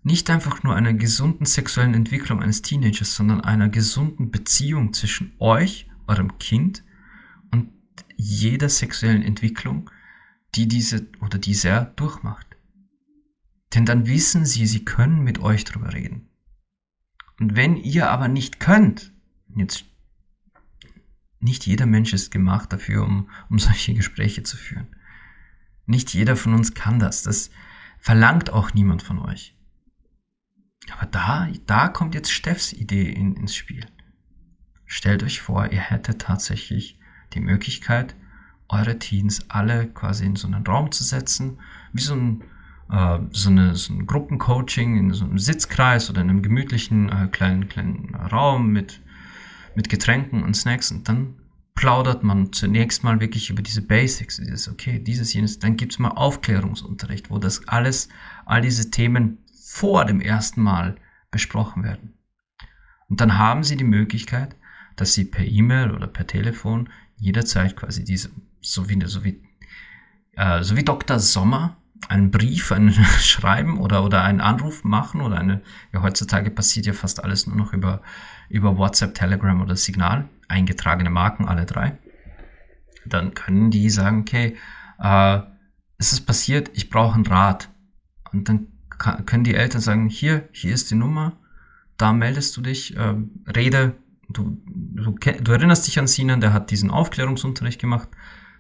nicht 0.02 0.32
einfach 0.32 0.64
nur 0.64 0.76
einer 0.76 0.96
gesunden 0.96 1.46
sexuellen 1.46 1.94
Entwicklung 1.94 2.42
eines 2.42 2.64
Teenagers, 2.64 3.14
sondern 3.14 3.42
einer 3.42 3.70
gesunden 3.70 4.32
Beziehung 4.32 4.94
zwischen 4.94 5.36
euch, 5.38 5.88
eurem 6.08 6.40
Kind 6.40 6.84
und 7.52 7.70
jeder 8.16 8.68
sexuellen 8.68 9.22
Entwicklung, 9.22 9.92
die 10.56 10.68
diese 10.68 11.06
oder 11.22 11.38
dieser 11.38 11.86
durchmacht. 11.86 12.48
Denn 13.76 13.86
dann 13.86 14.08
wissen 14.08 14.48
sie, 14.48 14.66
sie 14.66 14.86
können 14.86 15.24
mit 15.24 15.38
euch 15.38 15.66
drüber 15.66 15.94
reden. 15.94 16.30
Und 17.40 17.56
wenn 17.56 17.78
ihr 17.78 18.10
aber 18.10 18.28
nicht 18.28 18.60
könnt, 18.60 19.14
jetzt 19.56 19.86
nicht 21.44 21.66
jeder 21.66 21.86
Mensch 21.86 22.14
ist 22.14 22.32
gemacht 22.32 22.72
dafür, 22.74 23.04
um, 23.04 23.30
um 23.50 23.60
solche 23.60 23.94
Gespräche 23.94 24.44
zu 24.44 24.58
führen. 24.58 24.88
Nicht 25.86 26.14
jeder 26.14 26.36
von 26.36 26.54
uns 26.54 26.74
kann 26.74 27.00
das. 27.00 27.24
Das 27.24 27.52
verlangt 28.00 28.52
auch 28.52 28.74
niemand 28.74 29.04
von 29.04 29.20
euch. 29.20 29.56
Aber 30.92 31.06
da, 31.06 31.48
da 31.66 31.88
kommt 31.88 32.16
jetzt 32.16 32.32
Steffs 32.32 32.74
Idee 32.74 33.10
in, 33.10 33.36
ins 33.36 33.56
Spiel. 33.56 33.86
Stellt 34.86 35.24
euch 35.24 35.42
vor, 35.42 35.72
ihr 35.72 35.80
hättet 35.80 36.22
tatsächlich 36.22 37.00
die 37.34 37.40
Möglichkeit, 37.40 38.16
eure 38.70 39.00
Teens 39.00 39.50
alle 39.50 39.88
quasi 39.88 40.26
in 40.26 40.36
so 40.36 40.48
einen 40.48 40.66
Raum 40.66 40.92
zu 40.92 41.04
setzen, 41.04 41.60
wie 41.94 42.02
so 42.02 42.16
ein, 42.16 42.44
äh, 42.90 43.20
so, 43.32 43.50
eine, 43.50 43.76
so 43.76 43.94
ein 43.94 44.06
Gruppencoaching 44.06 44.98
in 44.98 45.14
so 45.14 45.26
einem 45.26 45.40
Sitzkreis 45.40 46.10
oder 46.10 46.22
in 46.22 46.30
einem 46.30 46.42
gemütlichen 46.42 47.10
äh, 47.10 47.28
kleinen, 47.32 47.70
kleinen 47.70 48.14
Raum 48.16 48.72
mit 48.72 49.02
mit 49.76 49.90
Getränken 49.90 50.44
und 50.44 50.56
Snacks 50.56 50.92
und 50.92 51.08
dann 51.08 51.36
plaudert 51.76 52.24
man 52.24 52.54
zunächst 52.54 53.04
mal 53.04 53.20
wirklich 53.20 53.50
über 53.50 53.62
diese 53.62 53.82
Basics, 53.82 54.38
dieses, 54.38 54.70
okay, 54.70 55.00
dieses, 55.00 55.34
jenes, 55.34 55.60
dann 55.60 55.76
gibt's 55.76 56.00
mal 56.00 56.10
Aufklärungsunterricht, 56.10 57.30
wo 57.30 57.40
das 57.40 57.68
alles, 57.68 58.10
all 58.46 58.62
diese 58.62 58.92
Themen 58.92 59.40
vor 59.66 60.06
dem 60.06 60.22
ersten 60.22 60.62
Mal 60.62 60.96
besprochen 61.32 61.84
werden. 61.84 62.14
Und 63.10 63.22
dann 63.22 63.38
haben 63.38 63.64
Sie 63.64 63.76
die 63.76 63.84
Möglichkeit, 63.84 64.56
dass 64.96 65.14
Sie 65.14 65.26
per 65.26 65.46
E-Mail 65.46 65.92
oder 65.92 66.08
per 66.08 66.28
Telefon 66.28 66.90
jederzeit 67.18 67.76
quasi 67.76 68.04
diese, 68.04 68.30
so 68.62 68.90
wie, 68.90 69.00
so 69.06 69.24
wie, 69.24 69.42
äh, 70.34 70.62
so 70.62 70.78
wie 70.78 70.84
Dr. 70.84 71.20
Sommer 71.20 71.78
einen 72.10 72.32
Brief, 72.32 72.72
ein 72.72 72.92
Schreiben 73.20 73.80
oder, 73.80 74.04
oder 74.04 74.24
einen 74.24 74.42
Anruf 74.42 74.84
machen 74.84 75.22
oder 75.22 75.38
eine, 75.38 75.62
ja, 75.92 76.02
heutzutage 76.02 76.52
passiert 76.52 76.86
ja 76.86 76.94
fast 76.94 77.24
alles 77.24 77.48
nur 77.48 77.56
noch 77.56 77.74
über, 77.74 78.02
über 78.54 78.78
WhatsApp, 78.78 79.16
Telegram 79.16 79.60
oder 79.62 79.76
Signal, 79.76 80.30
eingetragene 80.48 81.10
Marken, 81.10 81.48
alle 81.48 81.66
drei. 81.66 81.98
Dann 83.04 83.34
können 83.34 83.72
die 83.72 83.90
sagen, 83.90 84.22
okay, 84.22 84.56
äh, 85.00 85.40
es 85.98 86.14
ist 86.14 86.28
passiert, 86.28 86.70
ich 86.76 86.92
brauche 86.92 87.16
einen 87.16 87.26
Rat. 87.26 87.70
Und 88.32 88.48
dann 88.48 88.68
kann, 88.90 89.26
können 89.26 89.44
die 89.44 89.56
Eltern 89.56 89.82
sagen, 89.82 90.08
hier, 90.08 90.48
hier 90.52 90.72
ist 90.76 90.92
die 90.92 90.96
Nummer, 90.96 91.34
da 91.98 92.14
meldest 92.14 92.56
du 92.56 92.62
dich, 92.62 92.96
äh, 92.96 93.16
rede, 93.56 93.96
du, 94.30 94.62
du, 94.68 95.16
du 95.16 95.52
erinnerst 95.52 95.88
dich 95.88 95.98
an 95.98 96.06
Sinan, 96.06 96.40
der 96.40 96.54
hat 96.54 96.70
diesen 96.70 96.92
Aufklärungsunterricht 96.92 97.82
gemacht, 97.82 98.10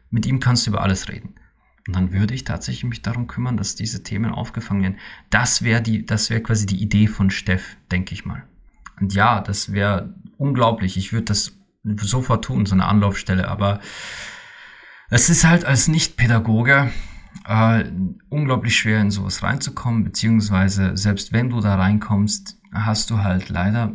mit 0.10 0.25
ihm 0.25 0.39
kannst 0.39 0.65
du 0.65 0.71
über 0.71 0.82
alles 0.82 1.08
reden. 1.08 1.36
Und 1.86 1.95
dann 1.95 2.13
würde 2.13 2.34
ich 2.34 2.45
tatsächlich 2.45 2.86
mich 2.86 3.03
darum 3.03 3.27
kümmern, 3.27 3.58
dass 3.58 3.75
diese 3.75 4.01
Themen 4.01 4.32
aufgefangen 4.32 4.82
werden. 4.82 4.99
Das 5.29 5.62
wäre 5.62 5.84
die, 5.84 6.03
das 6.03 6.32
wäre 6.32 6.41
quasi 6.41 6.65
die 6.65 6.82
Idee 6.82 7.06
von 7.06 7.29
Steff, 7.29 7.77
denke 7.91 8.15
ich 8.15 8.25
mal. 8.25 8.43
Und 9.03 9.13
ja, 9.13 9.41
das 9.41 9.73
wäre 9.73 10.13
unglaublich. 10.37 10.95
Ich 10.95 11.11
würde 11.11 11.25
das 11.25 11.51
sofort 11.97 12.45
tun, 12.45 12.65
so 12.65 12.73
eine 12.73 12.85
Anlaufstelle. 12.85 13.49
Aber 13.49 13.81
es 15.09 15.29
ist 15.29 15.43
halt 15.43 15.65
als 15.65 15.89
Nicht-Pädagoge 15.89 16.89
äh, 17.45 17.83
unglaublich 18.29 18.77
schwer, 18.77 19.01
in 19.01 19.11
sowas 19.11 19.43
reinzukommen. 19.43 20.05
Beziehungsweise 20.05 20.95
selbst 20.95 21.33
wenn 21.33 21.49
du 21.49 21.59
da 21.59 21.75
reinkommst, 21.75 22.61
hast 22.71 23.09
du 23.09 23.17
halt 23.17 23.49
leider 23.49 23.93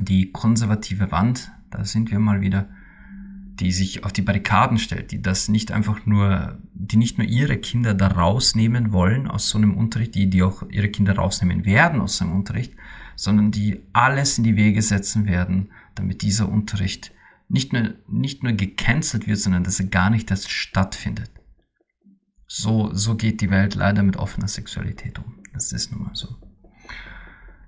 die 0.00 0.32
konservative 0.32 1.12
Wand. 1.12 1.52
Da 1.70 1.84
sind 1.84 2.10
wir 2.10 2.18
mal 2.18 2.40
wieder 2.40 2.68
die 3.60 3.72
sich 3.72 4.04
auf 4.04 4.12
die 4.12 4.22
Barrikaden 4.22 4.78
stellt, 4.78 5.12
die 5.12 5.20
das 5.20 5.48
nicht 5.48 5.70
einfach 5.70 6.06
nur, 6.06 6.58
die 6.72 6.96
nicht 6.96 7.18
nur 7.18 7.26
ihre 7.26 7.58
Kinder 7.58 7.94
da 7.94 8.08
rausnehmen 8.08 8.92
wollen 8.92 9.28
aus 9.28 9.50
so 9.50 9.58
einem 9.58 9.76
Unterricht, 9.76 10.14
die, 10.14 10.30
die 10.30 10.42
auch 10.42 10.62
ihre 10.70 10.88
Kinder 10.88 11.14
rausnehmen 11.14 11.66
werden 11.66 12.00
aus 12.00 12.16
so 12.16 12.24
einem 12.24 12.34
Unterricht, 12.34 12.74
sondern 13.20 13.50
die 13.50 13.82
alles 13.92 14.38
in 14.38 14.44
die 14.44 14.56
Wege 14.56 14.80
setzen 14.80 15.26
werden, 15.26 15.72
damit 15.94 16.22
dieser 16.22 16.48
Unterricht 16.48 17.12
nicht 17.50 17.70
nur, 17.74 17.92
nicht 18.08 18.42
nur 18.42 18.54
gecancelt 18.54 19.26
wird, 19.26 19.38
sondern 19.38 19.62
dass 19.62 19.78
er 19.78 19.88
gar 19.88 20.08
nicht 20.08 20.30
erst 20.30 20.50
stattfindet. 20.50 21.30
So, 22.46 22.94
so 22.94 23.16
geht 23.16 23.42
die 23.42 23.50
Welt 23.50 23.74
leider 23.74 24.02
mit 24.02 24.16
offener 24.16 24.48
Sexualität 24.48 25.18
um. 25.18 25.34
Das 25.52 25.70
ist 25.72 25.92
nun 25.92 26.04
mal 26.04 26.14
so. 26.14 26.28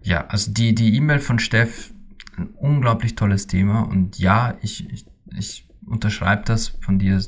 Ja, 0.01 0.27
also 0.29 0.51
die, 0.51 0.75
die 0.75 0.97
E-Mail 0.97 1.19
von 1.19 1.39
Steff, 1.39 1.93
ein 2.39 2.47
unglaublich 2.55 3.15
tolles 3.15 3.47
Thema 3.47 3.81
und 3.83 4.19
ja, 4.19 4.57
ich, 4.63 4.89
ich, 4.91 5.07
ich 5.37 5.69
unterschreibe 5.85 6.45
das 6.47 6.69
von 6.69 6.99
dir. 6.99 7.23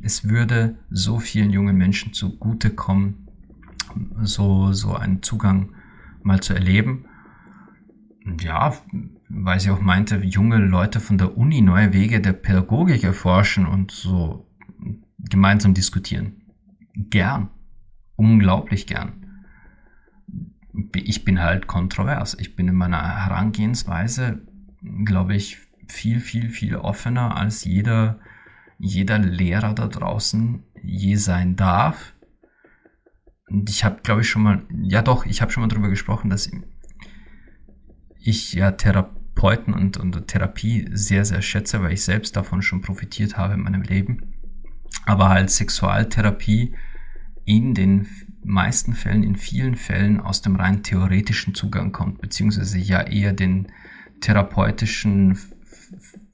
Es 0.00 0.28
würde 0.28 0.78
so 0.90 1.18
vielen 1.18 1.50
jungen 1.50 1.76
Menschen 1.76 2.12
zugutekommen, 2.12 3.26
so, 4.22 4.72
so 4.72 4.94
einen 4.94 5.24
Zugang 5.24 5.74
mal 6.22 6.40
zu 6.40 6.54
erleben. 6.54 7.06
Ja, 8.40 8.74
weil 9.28 9.60
sie 9.60 9.70
auch 9.70 9.80
meinte, 9.80 10.16
junge 10.18 10.58
Leute 10.58 11.00
von 11.00 11.18
der 11.18 11.36
Uni 11.36 11.60
neue 11.60 11.92
Wege 11.92 12.20
der 12.20 12.32
Pädagogik 12.32 13.02
erforschen 13.02 13.66
und 13.66 13.90
so 13.90 14.46
gemeinsam 15.18 15.74
diskutieren. 15.74 16.42
Gern. 16.94 17.50
Unglaublich 18.16 18.86
gern. 18.86 19.44
Ich 20.94 21.24
bin 21.24 21.40
halt 21.40 21.66
kontrovers. 21.66 22.36
Ich 22.38 22.54
bin 22.54 22.68
in 22.68 22.74
meiner 22.74 23.24
Herangehensweise, 23.24 24.46
glaube 25.04 25.34
ich, 25.34 25.58
viel, 25.88 26.20
viel, 26.20 26.48
viel 26.48 26.76
offener 26.76 27.36
als 27.36 27.64
jeder, 27.64 28.20
jeder 28.78 29.18
Lehrer 29.18 29.74
da 29.74 29.88
draußen 29.88 30.62
je 30.82 31.16
sein 31.16 31.56
darf. 31.56 32.14
Und 33.48 33.68
ich 33.70 33.84
habe, 33.84 34.00
glaube 34.02 34.22
ich, 34.22 34.28
schon 34.28 34.42
mal, 34.42 34.62
ja 34.82 35.02
doch, 35.02 35.26
ich 35.26 35.42
habe 35.42 35.52
schon 35.52 35.62
mal 35.62 35.68
darüber 35.68 35.88
gesprochen, 35.88 36.30
dass 36.30 36.50
ich 38.22 38.52
ja 38.52 38.72
Therapeuten 38.72 39.74
und, 39.74 39.96
und 39.96 40.26
Therapie 40.28 40.88
sehr, 40.92 41.24
sehr 41.24 41.42
schätze, 41.42 41.82
weil 41.82 41.92
ich 41.92 42.04
selbst 42.04 42.36
davon 42.36 42.62
schon 42.62 42.80
profitiert 42.80 43.36
habe 43.36 43.54
in 43.54 43.62
meinem 43.62 43.82
Leben. 43.82 44.34
Aber 45.06 45.28
halt 45.28 45.50
Sexualtherapie 45.50 46.74
in 47.44 47.74
den 47.74 48.06
meisten 48.44 48.94
Fällen, 48.94 49.22
in 49.22 49.36
vielen 49.36 49.76
Fällen 49.76 50.20
aus 50.20 50.42
dem 50.42 50.56
rein 50.56 50.82
theoretischen 50.82 51.54
Zugang 51.54 51.92
kommt, 51.92 52.20
beziehungsweise 52.20 52.78
ja 52.78 53.02
eher 53.02 53.32
den 53.32 53.68
therapeutischen 54.20 55.38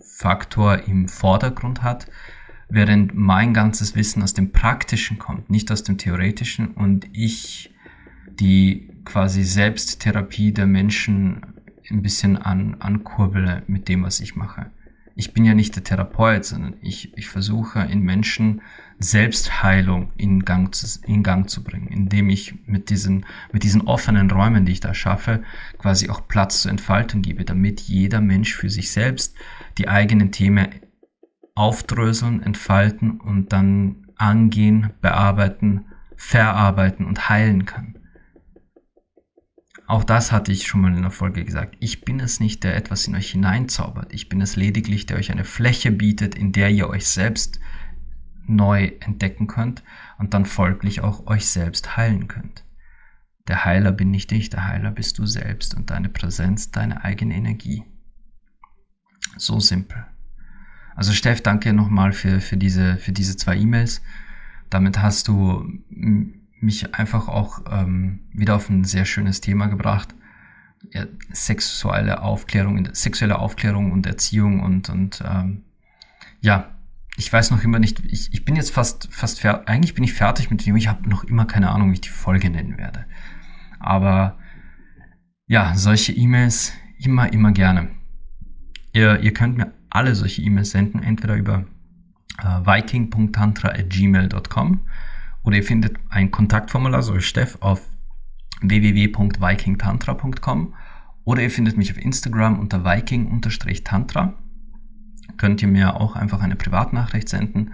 Faktor 0.01 0.87
im 0.87 1.09
Vordergrund 1.09 1.83
hat, 1.83 2.07
während 2.69 3.15
mein 3.15 3.55
ganzes 3.55 3.95
Wissen 3.95 4.23
aus 4.23 4.35
dem 4.35 4.53
Praktischen 4.53 5.19
kommt, 5.19 5.49
nicht 5.49 5.71
aus 5.71 5.83
dem 5.83 5.97
Theoretischen 5.97 6.69
und 6.69 7.07
ich 7.13 7.73
die 8.41 8.91
quasi 9.05 9.43
Selbsttherapie 9.43 10.53
der 10.53 10.67
Menschen 10.67 11.41
ein 11.91 12.03
bisschen 12.03 12.37
an, 12.37 12.77
ankurbele 12.81 13.63
mit 13.67 13.89
dem, 13.89 14.03
was 14.03 14.21
ich 14.21 14.37
mache. 14.37 14.71
Ich 15.15 15.33
bin 15.33 15.45
ja 15.45 15.55
nicht 15.55 15.75
der 15.75 15.83
Therapeut, 15.83 16.45
sondern 16.45 16.75
ich, 16.81 17.17
ich 17.19 17.29
versuche 17.29 17.81
in 17.81 18.03
Menschen 18.03 18.63
Selbstheilung 19.01 20.13
in 20.17 20.45
Gang, 20.45 20.73
zu, 20.73 21.01
in 21.07 21.23
Gang 21.23 21.49
zu 21.49 21.65
bringen, 21.65 21.89
indem 21.89 22.31
ich 22.31 22.55
mit 22.67 22.91
diesen, 22.91 23.27
mit 23.53 23.65
diesen 23.65 23.83
offenen 23.83 24.31
Räumen, 24.31 24.65
die 24.65 24.73
ich 24.73 24.81
da 24.81 24.95
schaffe, 24.95 25.43
quasi 25.79 26.09
auch 26.09 26.29
Platz 26.29 26.63
zur 26.63 26.71
Entfaltung 26.71 27.23
gebe, 27.23 27.45
damit 27.45 27.81
jeder 27.81 28.21
Mensch 28.21 28.55
für 28.55 28.71
sich 28.71 28.91
selbst 28.93 29.37
die 29.77 29.89
eigenen 29.89 30.31
Themen 30.31 30.69
aufdröseln, 31.55 32.43
entfalten 32.43 33.21
und 33.21 33.53
dann 33.53 34.07
angehen, 34.17 34.91
bearbeiten, 35.01 35.87
verarbeiten 36.17 37.07
und 37.07 37.29
heilen 37.29 37.65
kann. 37.65 37.98
Auch 39.89 40.05
das 40.05 40.33
hatte 40.33 40.53
ich 40.53 40.67
schon 40.67 40.83
mal 40.83 40.95
in 40.95 41.01
der 41.01 41.11
Folge 41.11 41.43
gesagt. 41.47 41.79
Ich 41.81 42.03
bin 42.03 42.21
es 42.21 42.41
nicht, 42.41 42.63
der 42.63 42.77
etwas 42.77 43.09
in 43.09 43.15
euch 43.15 43.31
hineinzaubert. 43.31 44.13
Ich 44.13 44.29
bin 44.29 44.43
es 44.43 44.55
lediglich, 44.55 45.07
der 45.07 45.17
euch 45.17 45.33
eine 45.33 45.45
Fläche 45.45 45.91
bietet, 45.91 46.35
in 46.35 46.53
der 46.53 46.69
ihr 46.69 46.91
euch 46.91 47.07
selbst 47.07 47.59
neu 48.47 48.93
entdecken 49.01 49.47
könnt 49.47 49.83
und 50.19 50.35
dann 50.35 50.45
folglich 50.45 51.01
auch 51.01 51.27
euch 51.27 51.47
selbst 51.47 51.97
heilen 51.97 52.29
könnt. 52.29 52.67
Der 53.49 53.65
Heiler 53.65 53.93
bin 53.93 54.11
nicht 54.11 54.31
ich, 54.31 54.51
der 54.51 54.67
Heiler 54.67 54.91
bist 54.91 55.19
du 55.19 55.25
selbst 55.25 55.75
und 55.75 55.89
deine 55.89 56.11
Präsenz, 56.11 56.71
deine 56.71 57.03
eigene 57.03 57.35
Energie. 57.35 57.83
So 59.39 59.59
simpel. 59.59 60.05
Also 60.97 61.15
Steff, 61.15 61.41
danke 61.41 61.73
nochmal 61.73 62.13
für, 62.13 62.43
für, 62.43 62.59
diese, 62.59 62.99
für 62.99 63.13
diese 63.13 63.39
zwei 63.39 63.57
E-Mails. 63.57 64.03
Damit 64.69 65.01
hast 65.01 65.29
du 65.29 65.67
mich 66.61 66.95
einfach 66.95 67.29
auch 67.29 67.63
ähm, 67.71 68.21
wieder 68.33 68.57
auf 68.57 68.69
ein 68.69 68.85
sehr 68.85 69.05
schönes 69.05 69.41
Thema 69.41 69.67
gebracht. 69.67 70.15
Ja, 70.91 71.07
sexuelle 71.33 72.23
Aufklärung, 72.23 72.89
sexuelle 72.93 73.39
Aufklärung 73.39 73.93
und 73.93 74.07
Erziehung 74.07 74.61
und, 74.61 74.89
und 74.89 75.23
ähm, 75.27 75.65
ja, 76.41 76.71
ich 77.17 77.33
weiß 77.33 77.51
noch 77.51 77.65
immer 77.65 77.81
nicht, 77.81 78.01
ich, 78.07 78.33
ich 78.33 78.45
bin 78.45 78.55
jetzt 78.55 78.71
fast, 78.71 79.13
fast 79.13 79.41
fertig, 79.41 79.69
eigentlich 79.69 79.95
bin 79.95 80.05
ich 80.05 80.15
fertig 80.15 80.51
mit 80.51 80.65
dem, 80.65 80.77
ich 80.77 80.87
habe 80.87 81.09
noch 81.09 81.25
immer 81.25 81.47
keine 81.47 81.71
Ahnung, 81.71 81.91
wie 81.91 81.95
ich 81.95 82.01
die 82.01 82.11
Folge 82.11 82.49
nennen 82.49 82.79
werde. 82.79 83.07
Aber 83.81 84.39
ja, 85.49 85.75
solche 85.75 86.13
E-Mails 86.13 86.75
immer, 86.99 87.33
immer 87.33 87.51
gerne. 87.53 87.89
Ihr, 88.93 89.21
ihr 89.21 89.35
könnt 89.35 89.57
mir 89.57 89.73
alle 89.91 90.15
solche 90.15 90.43
E-Mails 90.43 90.71
senden, 90.71 91.03
entweder 91.03 91.35
über 91.35 91.65
äh, 92.39 92.61
viking.tantra.gmail.com 92.65 94.81
oder 95.49 95.57
ihr 95.57 95.65
findet 95.65 95.97
ein 96.11 96.31
Kontaktformular, 96.31 97.03
so 97.03 97.17
wie 97.17 97.23
Steff, 97.23 97.57
auf 97.61 97.81
www.vikingtantra.com 98.61 100.75
oder 101.25 101.43
ihr 101.43 101.51
findet 101.51 101.79
mich 101.79 101.91
auf 101.91 101.97
Instagram 101.97 102.59
unter 102.59 102.85
viking-tantra 102.85 104.35
könnt 105.39 105.63
ihr 105.63 105.69
mir 105.69 105.99
auch 105.99 106.17
einfach 106.17 106.43
eine 106.43 106.57
Privatnachricht 106.57 107.31
senden. 107.31 107.73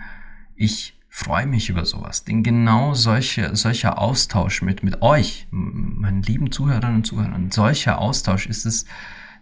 Ich 0.55 1.01
freue 1.09 1.49
mich 1.49 1.69
über 1.69 1.85
sowas, 1.85 2.23
denn 2.23 2.45
genau 2.45 2.95
solche, 2.95 3.57
solcher 3.57 3.99
Austausch 3.99 4.63
mit, 4.63 4.85
mit 4.85 5.03
euch, 5.03 5.49
meinen 5.51 6.23
lieben 6.23 6.53
Zuhörerinnen 6.53 6.99
und 6.99 7.07
Zuhörern, 7.07 7.51
solcher 7.51 7.99
Austausch 7.99 8.47
ist 8.47 8.67
es, 8.67 8.87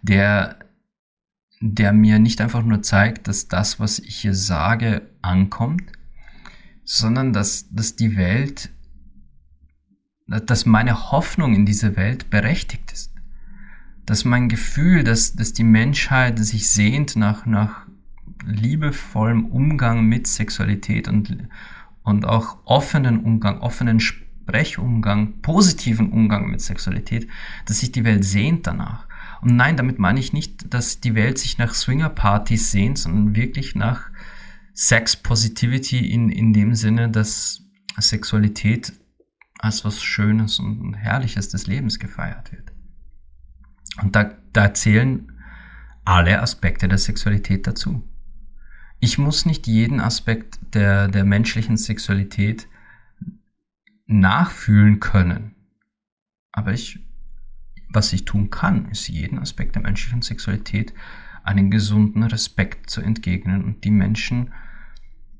der, 0.01 0.57
der 1.61 1.93
mir 1.93 2.17
nicht 2.17 2.41
einfach 2.41 2.63
nur 2.63 2.81
zeigt, 2.81 3.27
dass 3.27 3.47
das, 3.47 3.79
was 3.79 3.99
ich 3.99 4.15
hier 4.15 4.33
sage, 4.33 5.03
ankommt, 5.21 5.83
sondern 6.83 7.33
dass, 7.33 7.69
dass 7.69 7.95
die 7.95 8.17
Welt, 8.17 8.71
dass 10.27 10.65
meine 10.65 11.11
Hoffnung 11.11 11.53
in 11.53 11.65
diese 11.65 11.95
Welt 11.95 12.29
berechtigt 12.29 12.91
ist. 12.91 13.13
Dass 14.05 14.25
mein 14.25 14.49
Gefühl, 14.49 15.03
dass, 15.03 15.33
dass 15.35 15.53
die 15.53 15.63
Menschheit 15.63 16.39
sich 16.39 16.69
sehnt 16.69 17.15
nach, 17.15 17.45
nach 17.45 17.87
liebevollem 18.45 19.45
Umgang 19.45 20.05
mit 20.05 20.27
Sexualität 20.27 21.07
und, 21.07 21.37
und 22.03 22.25
auch 22.25 22.57
offenen 22.65 23.21
Umgang, 23.21 23.61
offenen 23.61 24.01
Sprechumgang, 24.01 25.41
positiven 25.41 26.11
Umgang 26.11 26.49
mit 26.49 26.59
Sexualität, 26.59 27.29
dass 27.65 27.79
sich 27.79 27.93
die 27.93 28.03
Welt 28.03 28.25
sehnt 28.25 28.67
danach. 28.67 29.07
Und 29.41 29.55
nein, 29.55 29.77
damit 29.77 29.99
meine 29.99 30.19
ich 30.19 30.33
nicht, 30.33 30.73
dass 30.73 30.99
die 30.99 31.15
Welt 31.15 31.37
sich 31.37 31.57
nach 31.57 31.73
Swinger-Partys 31.73 32.71
sehnt, 32.71 32.97
sondern 32.97 33.35
wirklich 33.35 33.75
nach 33.75 34.09
Sex 34.73 35.15
Positivity 35.15 36.11
in, 36.11 36.29
in 36.29 36.53
dem 36.53 36.73
Sinne, 36.75 37.09
dass 37.09 37.61
Sexualität 37.97 38.93
als 39.59 39.85
was 39.85 40.01
Schönes 40.01 40.59
und 40.59 40.93
Herrliches 40.95 41.49
des 41.49 41.67
Lebens 41.67 41.99
gefeiert 41.99 42.51
wird. 42.51 42.71
Und 44.01 44.15
da, 44.15 44.35
da 44.51 44.73
zählen 44.73 45.31
alle 46.03 46.41
Aspekte 46.41 46.87
der 46.87 46.97
Sexualität 46.97 47.67
dazu. 47.67 48.03
Ich 48.99 49.17
muss 49.17 49.45
nicht 49.45 49.67
jeden 49.67 49.99
Aspekt 49.99 50.59
der, 50.73 51.07
der 51.07 51.23
menschlichen 51.23 51.77
Sexualität 51.77 52.67
nachfühlen 54.05 54.99
können. 54.99 55.55
Aber 56.51 56.73
ich, 56.73 56.99
was 57.89 58.13
ich 58.13 58.25
tun 58.25 58.49
kann, 58.49 58.89
ist 58.89 59.07
jeden 59.07 59.39
Aspekt 59.39 59.75
der 59.75 59.81
menschlichen 59.81 60.21
Sexualität 60.21 60.93
einen 61.43 61.69
gesunden 61.69 62.23
Respekt 62.23 62.89
zu 62.89 63.01
entgegnen 63.01 63.63
und 63.63 63.83
die 63.83 63.91
Menschen, 63.91 64.53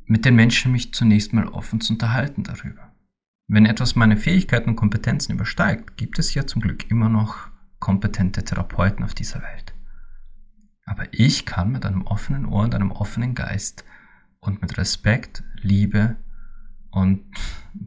mit 0.06 0.26
den 0.26 0.36
Menschen 0.36 0.72
mich 0.72 0.94
zunächst 0.94 1.34
mal 1.34 1.48
offen 1.48 1.82
zu 1.82 1.94
unterhalten 1.94 2.44
darüber. 2.44 2.92
Wenn 3.48 3.66
etwas 3.66 3.96
meine 3.96 4.18
Fähigkeiten 4.18 4.72
und 4.72 4.76
Kompetenzen 4.76 5.34
übersteigt, 5.34 5.98
gibt 5.98 6.20
es 6.20 6.34
ja 6.34 6.48
zum 6.48 6.62
Glück 6.62 6.90
immer 6.90 7.10
noch 7.10 7.50
kompetente 7.80 8.44
Therapeuten 8.44 9.04
auf 9.04 9.14
dieser 9.14 9.42
Welt. 9.42 9.74
Aber 10.86 11.06
ich 11.12 11.46
kann 11.46 11.72
mit 11.72 11.86
einem 11.86 12.04
offenen 12.04 12.46
Ohr 12.46 12.64
und 12.64 12.76
einem 12.76 12.92
offenen 12.92 13.36
Geist 13.36 13.86
und 14.40 14.62
mit 14.62 14.78
Respekt, 14.78 15.44
Liebe 15.62 16.18
und 16.92 17.24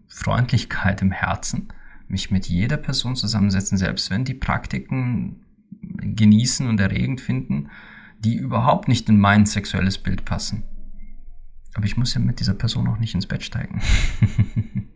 Freundlichkeit 0.09 1.03
im 1.03 1.13
Herzen 1.13 1.69
mich 2.09 2.31
mit 2.31 2.47
jeder 2.47 2.77
Person 2.77 3.17
zusammensetzen, 3.17 3.79
selbst 3.79 4.11
wenn 4.11 4.25
die 4.25 4.35
Praktiken 4.35 5.45
genießen 5.81 6.67
und 6.69 6.81
erregend 6.81 7.21
finden, 7.21 7.71
die 8.19 8.37
überhaupt 8.37 8.89
nicht 8.89 9.09
in 9.09 9.19
mein 9.19 9.47
sexuelles 9.47 9.99
Bild 9.99 10.25
passen. 10.25 10.65
Aber 11.77 11.85
ich 11.85 11.99
muss 11.99 12.15
ja 12.15 12.23
mit 12.23 12.41
dieser 12.41 12.55
Person 12.55 12.89
auch 12.89 12.97
nicht 12.97 13.15
ins 13.15 13.27
Bett 13.27 13.43
steigen. 13.43 13.83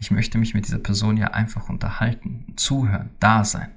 ich 0.00 0.10
möchte 0.10 0.38
mich 0.38 0.54
mit 0.54 0.66
dieser 0.66 0.80
Person 0.80 1.16
ja 1.16 1.28
einfach 1.28 1.68
unterhalten, 1.68 2.52
zuhören, 2.56 3.10
da 3.20 3.44
sein. 3.44 3.70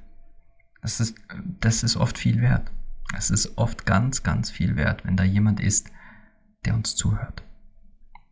Das 0.82 1.00
ist, 1.00 1.16
das 1.60 1.84
ist 1.84 1.95
oft 1.95 2.18
viel 2.18 2.41
wert. 2.41 2.72
Es 3.16 3.30
ist 3.30 3.56
oft 3.60 3.86
ganz, 3.86 4.24
ganz 4.24 4.50
viel 4.50 4.76
wert, 4.78 5.06
wenn 5.06 5.16
da 5.16 5.24
jemand 5.24 5.60
ist, 5.60 5.91
der 6.66 6.74
uns 6.74 6.95
zuhört. 6.95 7.43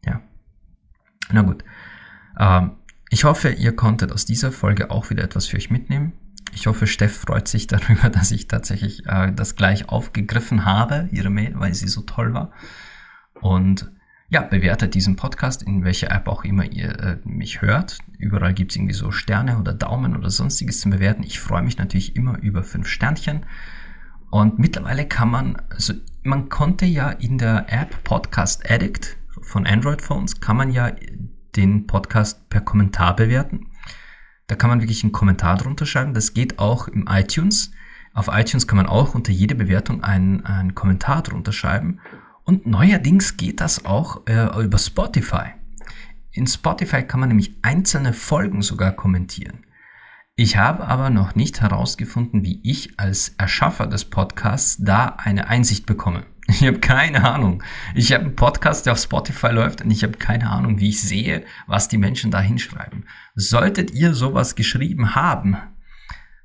Ja. 0.03 0.20
Na 1.32 1.43
gut. 1.43 1.63
Ähm, 2.39 2.72
ich 3.11 3.24
hoffe, 3.24 3.49
ihr 3.49 3.76
konntet 3.76 4.11
aus 4.11 4.26
dieser 4.26 4.51
Folge 4.51 4.89
auch 4.89 5.11
wieder 5.11 5.24
etwas 5.24 5.45
für 5.45 5.57
euch 5.57 5.70
mitnehmen. 5.70 6.13
Ich 6.53 6.65
hoffe, 6.65 6.88
Steff 6.88 7.15
freut 7.15 7.47
sich 7.47 7.68
darüber, 7.68 8.09
dass 8.09 8.32
ich 8.32 8.47
tatsächlich 8.47 9.05
äh, 9.05 9.32
das 9.32 9.55
gleich 9.55 9.89
aufgegriffen 9.89 10.65
habe, 10.65 11.07
ihre 11.11 11.30
Mail, 11.30 11.53
weil 11.59 11.76
sie 11.76 11.88
so 11.88 12.01
toll 12.01 12.34
war. 12.34 12.51
Und 13.41 13.91
ja, 14.30 14.41
bewertet 14.41 14.93
diesen 14.93 15.15
Podcast, 15.15 15.63
in 15.63 15.86
welcher 15.86 16.11
App 16.11 16.28
auch 16.28 16.43
immer 16.43 16.65
ihr 16.65 16.99
äh, 16.99 17.17
mich 17.23 17.61
hört. 17.61 17.99
Überall 18.19 18.53
gibt 18.53 18.71
es 18.71 18.75
irgendwie 18.75 18.93
so 18.93 19.11
Sterne 19.11 19.57
oder 19.57 19.73
Daumen 19.73 20.17
oder 20.17 20.30
sonstiges 20.30 20.82
zu 20.82 20.89
bewerten. 20.89 21.23
Ich 21.23 21.39
freue 21.39 21.61
mich 21.61 21.78
natürlich 21.78 22.15
immer 22.15 22.38
über 22.39 22.63
fünf 22.63 22.88
Sternchen. 22.88 23.45
Und 24.30 24.59
mittlerweile 24.59 25.05
kann 25.05 25.30
man, 25.30 25.61
also 25.69 25.93
man 26.23 26.49
konnte 26.49 26.86
ja 26.86 27.09
in 27.09 27.38
der 27.38 27.71
App 27.71 28.03
Podcast 28.03 28.69
Addict 28.69 29.15
von 29.41 29.65
Android 29.65 30.01
Phones, 30.01 30.41
kann 30.41 30.57
man 30.57 30.71
ja 30.71 30.91
den 31.55 31.88
Podcast 31.88 32.49
per 32.49 32.59
Kommentar 32.59 33.15
bewerten. 33.15 33.67
Da 34.47 34.55
kann 34.55 34.69
man 34.69 34.82
wirklich 34.82 35.03
einen 35.03 35.13
Kommentar 35.13 35.55
drunter 35.55 35.86
schreiben. 35.86 36.13
Das 36.13 36.34
geht 36.34 36.59
auch 36.59 36.89
im 36.89 37.07
iTunes. 37.09 37.71
Auf 38.13 38.28
iTunes 38.30 38.67
kann 38.67 38.78
man 38.78 38.88
auch 38.88 39.15
unter 39.15 39.32
jede 39.32 39.55
Bewertung 39.55 40.03
einen, 40.03 40.45
einen 40.45 40.75
Kommentar 40.75 41.21
drunter 41.21 41.53
schreiben. 41.53 42.01
Und 42.48 42.66
neuerdings 42.66 43.36
geht 43.36 43.60
das 43.60 43.84
auch 43.84 44.26
äh, 44.26 44.64
über 44.64 44.78
Spotify. 44.78 45.48
In 46.32 46.48
Spotify 46.48 47.04
kann 47.04 47.20
man 47.20 47.28
nämlich 47.28 47.58
einzelne 47.62 48.14
Folgen 48.14 48.62
sogar 48.62 48.93
kommentieren. 48.93 49.66
Ich 50.38 50.56
habe 50.56 50.88
aber 50.88 51.10
noch 51.10 51.36
nicht 51.36 51.60
herausgefunden, 51.60 52.45
wie 52.45 52.62
ich 52.64 52.98
als 52.98 53.36
Erschaffer 53.38 53.86
des 53.86 54.06
Podcasts 54.06 54.78
da 54.80 55.08
eine 55.18 55.50
Einsicht 55.50 55.86
bekomme. 55.86 56.26
Ich 56.50 56.66
habe 56.66 56.80
keine 56.80 57.30
Ahnung. 57.30 57.62
Ich 57.93 58.14
habe 58.14 58.24
einen 58.24 58.38
Podcast, 58.38 58.86
der 58.86 58.93
auf 58.93 59.00
Spotify 59.00 59.48
läuft 59.48 59.82
und 59.82 59.91
ich 59.91 60.04
habe 60.04 60.18
keine 60.18 60.50
Ahnung, 60.50 60.80
wie 60.80 60.88
ich 60.88 61.02
sehe, 61.02 61.43
was 61.66 61.89
die 61.89 61.98
Menschen 61.98 62.32
da 62.32 62.39
hinschreiben. 62.39 63.04
Solltet 63.36 63.91
ihr 63.91 64.14
sowas 64.14 64.56
geschrieben 64.56 65.16
haben, 65.16 65.58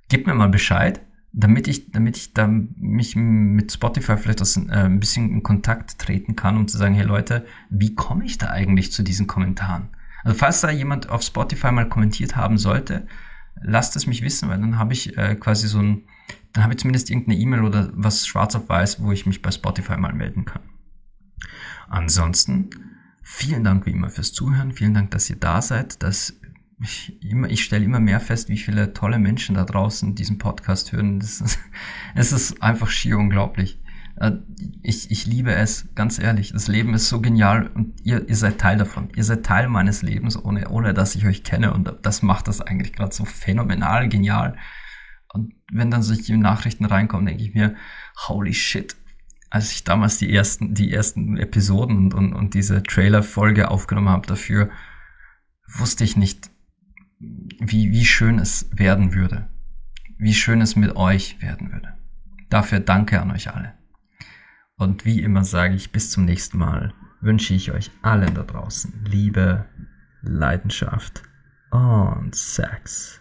gebt 0.09 0.27
mir 0.27 0.35
mal 0.35 0.49
Bescheid 0.49 1.01
damit 1.33 1.67
ich, 1.67 1.91
damit 1.91 2.17
ich 2.17 2.35
da 2.35 2.47
mich 2.47 3.17
mit 3.17 3.73
Spotify 3.73 4.17
vielleicht 4.17 4.43
aus, 4.43 4.57
äh, 4.57 4.71
ein 4.71 5.01
bisschen 5.01 5.31
in 5.31 5.43
Kontakt 5.43 5.99
treten 5.99 6.37
kann, 6.37 6.57
um 6.57 6.69
zu 6.69 6.77
sagen, 6.77 6.95
hey 6.95 7.05
Leute, 7.05 7.47
wie 7.71 7.95
komme 7.95 8.25
ich 8.25 8.39
da 8.39 8.51
eigentlich 8.51 8.93
zu 8.93 9.03
diesen 9.03 9.27
Kommentaren? 9.27 9.89
Also 10.25 10.39
falls 10.39 10.61
da 10.61 10.71
jemand 10.71 11.09
auf 11.09 11.23
Spotify 11.23 11.73
mal 11.73 11.89
kommentiert 11.89 12.37
haben 12.37 12.59
sollte, 12.59 13.07
lasst 13.61 13.97
es 13.97 14.07
mich 14.07 14.23
wissen, 14.23 14.49
weil 14.49 14.61
dann 14.61 14.79
habe 14.79 14.93
ich 14.93 15.17
äh, 15.17 15.35
quasi 15.37 15.69
so 15.69 15.79
ein, 15.79 16.03
dann 16.53 16.65
habe 16.65 16.75
ich 16.75 16.81
zumindest 16.81 17.11
irgendeine 17.11 17.39
E-Mail 17.39 17.63
oder 17.63 17.91
was 17.95 18.27
schwarz 18.27 18.55
auf 18.55 18.69
weiß, 18.69 19.03
wo 19.03 19.11
ich 19.11 19.25
mich 19.25 19.41
bei 19.41 19.51
Spotify 19.51 19.97
mal 19.97 20.13
melden 20.13 20.45
kann. 20.45 20.63
Ansonsten, 21.89 22.71
vielen 23.23 23.65
Dank 23.65 23.87
wie 23.87 23.91
immer 23.91 24.11
fürs 24.11 24.33
Zuhören, 24.33 24.73
vielen 24.73 24.95
Dank, 24.95 25.11
dass 25.13 25.31
ihr 25.31 25.37
da 25.37 25.63
seid, 25.63 26.03
dass 26.03 26.39
ich, 26.83 27.23
immer, 27.23 27.49
ich 27.49 27.63
stelle 27.65 27.85
immer 27.85 28.01
mehr 28.01 28.21
fest, 28.21 28.49
wie 28.49 28.59
viele 28.59 28.93
tolle 28.93 29.19
Menschen 29.19 29.55
da 29.55 29.65
draußen 29.65 30.15
diesen 30.15 30.39
Podcast 30.39 30.93
hören. 30.93 31.21
Das 31.21 31.41
ist, 31.41 31.59
es 32.15 32.33
ist 32.33 32.63
einfach 32.63 32.89
schier 32.89 33.19
unglaublich. 33.19 33.81
Äh, 34.17 34.33
ich, 34.83 35.11
ich 35.11 35.27
liebe 35.27 35.55
es, 35.55 35.89
ganz 35.95 36.19
ehrlich. 36.19 36.53
Das 36.53 36.69
Leben 36.69 36.95
ist 36.95 37.09
so 37.09 37.21
genial 37.21 37.69
und 37.69 38.01
ihr, 38.05 38.29
ihr 38.29 38.37
seid 38.37 38.59
Teil 38.59 38.79
davon. 38.79 39.11
Ihr 39.15 39.25
seid 39.25 39.45
Teil 39.45 39.69
meines 39.69 40.03
Lebens, 40.03 40.43
ohne, 40.43 40.69
ohne 40.69 40.95
dass 40.95 41.15
ich 41.15 41.27
euch 41.27 41.45
kenne. 41.45 41.73
Und 41.73 41.93
das 42.03 42.23
macht 42.23 42.49
das 42.49 42.61
eigentlich 42.61 42.93
gerade 42.93 43.15
so 43.15 43.25
phänomenal 43.25 44.09
genial. 44.09 44.57
Und 45.33 45.55
wenn 45.73 45.91
dann 45.91 46.03
solche 46.03 46.37
Nachrichten 46.37 46.85
reinkommen, 46.85 47.27
denke 47.27 47.43
ich 47.43 47.55
mir, 47.55 47.75
holy 48.29 48.55
shit. 48.55 48.97
Als 49.51 49.73
ich 49.73 49.85
damals 49.85 50.19
die 50.19 50.35
ersten, 50.35 50.75
die 50.75 50.93
ersten 50.93 51.37
Episoden 51.37 51.97
und, 51.97 52.15
und, 52.15 52.33
und 52.33 52.55
diese 52.55 52.83
Trailer-Folge 52.83 53.71
aufgenommen 53.71 54.09
habe 54.09 54.27
dafür, 54.27 54.71
wusste 55.67 56.05
ich 56.05 56.17
nicht, 56.17 56.51
wie, 57.59 57.91
wie 57.93 58.05
schön 58.05 58.39
es 58.39 58.69
werden 58.73 59.15
würde. 59.15 59.49
Wie 60.19 60.35
schön 60.35 60.61
es 60.61 60.77
mit 60.77 60.97
euch 60.97 61.41
werden 61.41 61.73
würde. 61.73 61.95
Dafür 62.49 62.81
danke 62.81 63.21
an 63.21 63.31
euch 63.31 63.53
alle. 63.53 63.75
Und 64.77 65.05
wie 65.05 65.23
immer 65.23 65.45
sage 65.45 65.75
ich, 65.75 65.93
bis 65.93 66.11
zum 66.11 66.25
nächsten 66.25 66.59
Mal 66.59 66.93
wünsche 67.21 67.55
ich 67.55 67.73
euch 67.73 67.91
allen 68.03 68.35
da 68.35 68.43
draußen 68.43 69.05
Liebe, 69.05 69.67
Leidenschaft 70.23 71.23
und 71.71 72.35
Sex. 72.35 73.21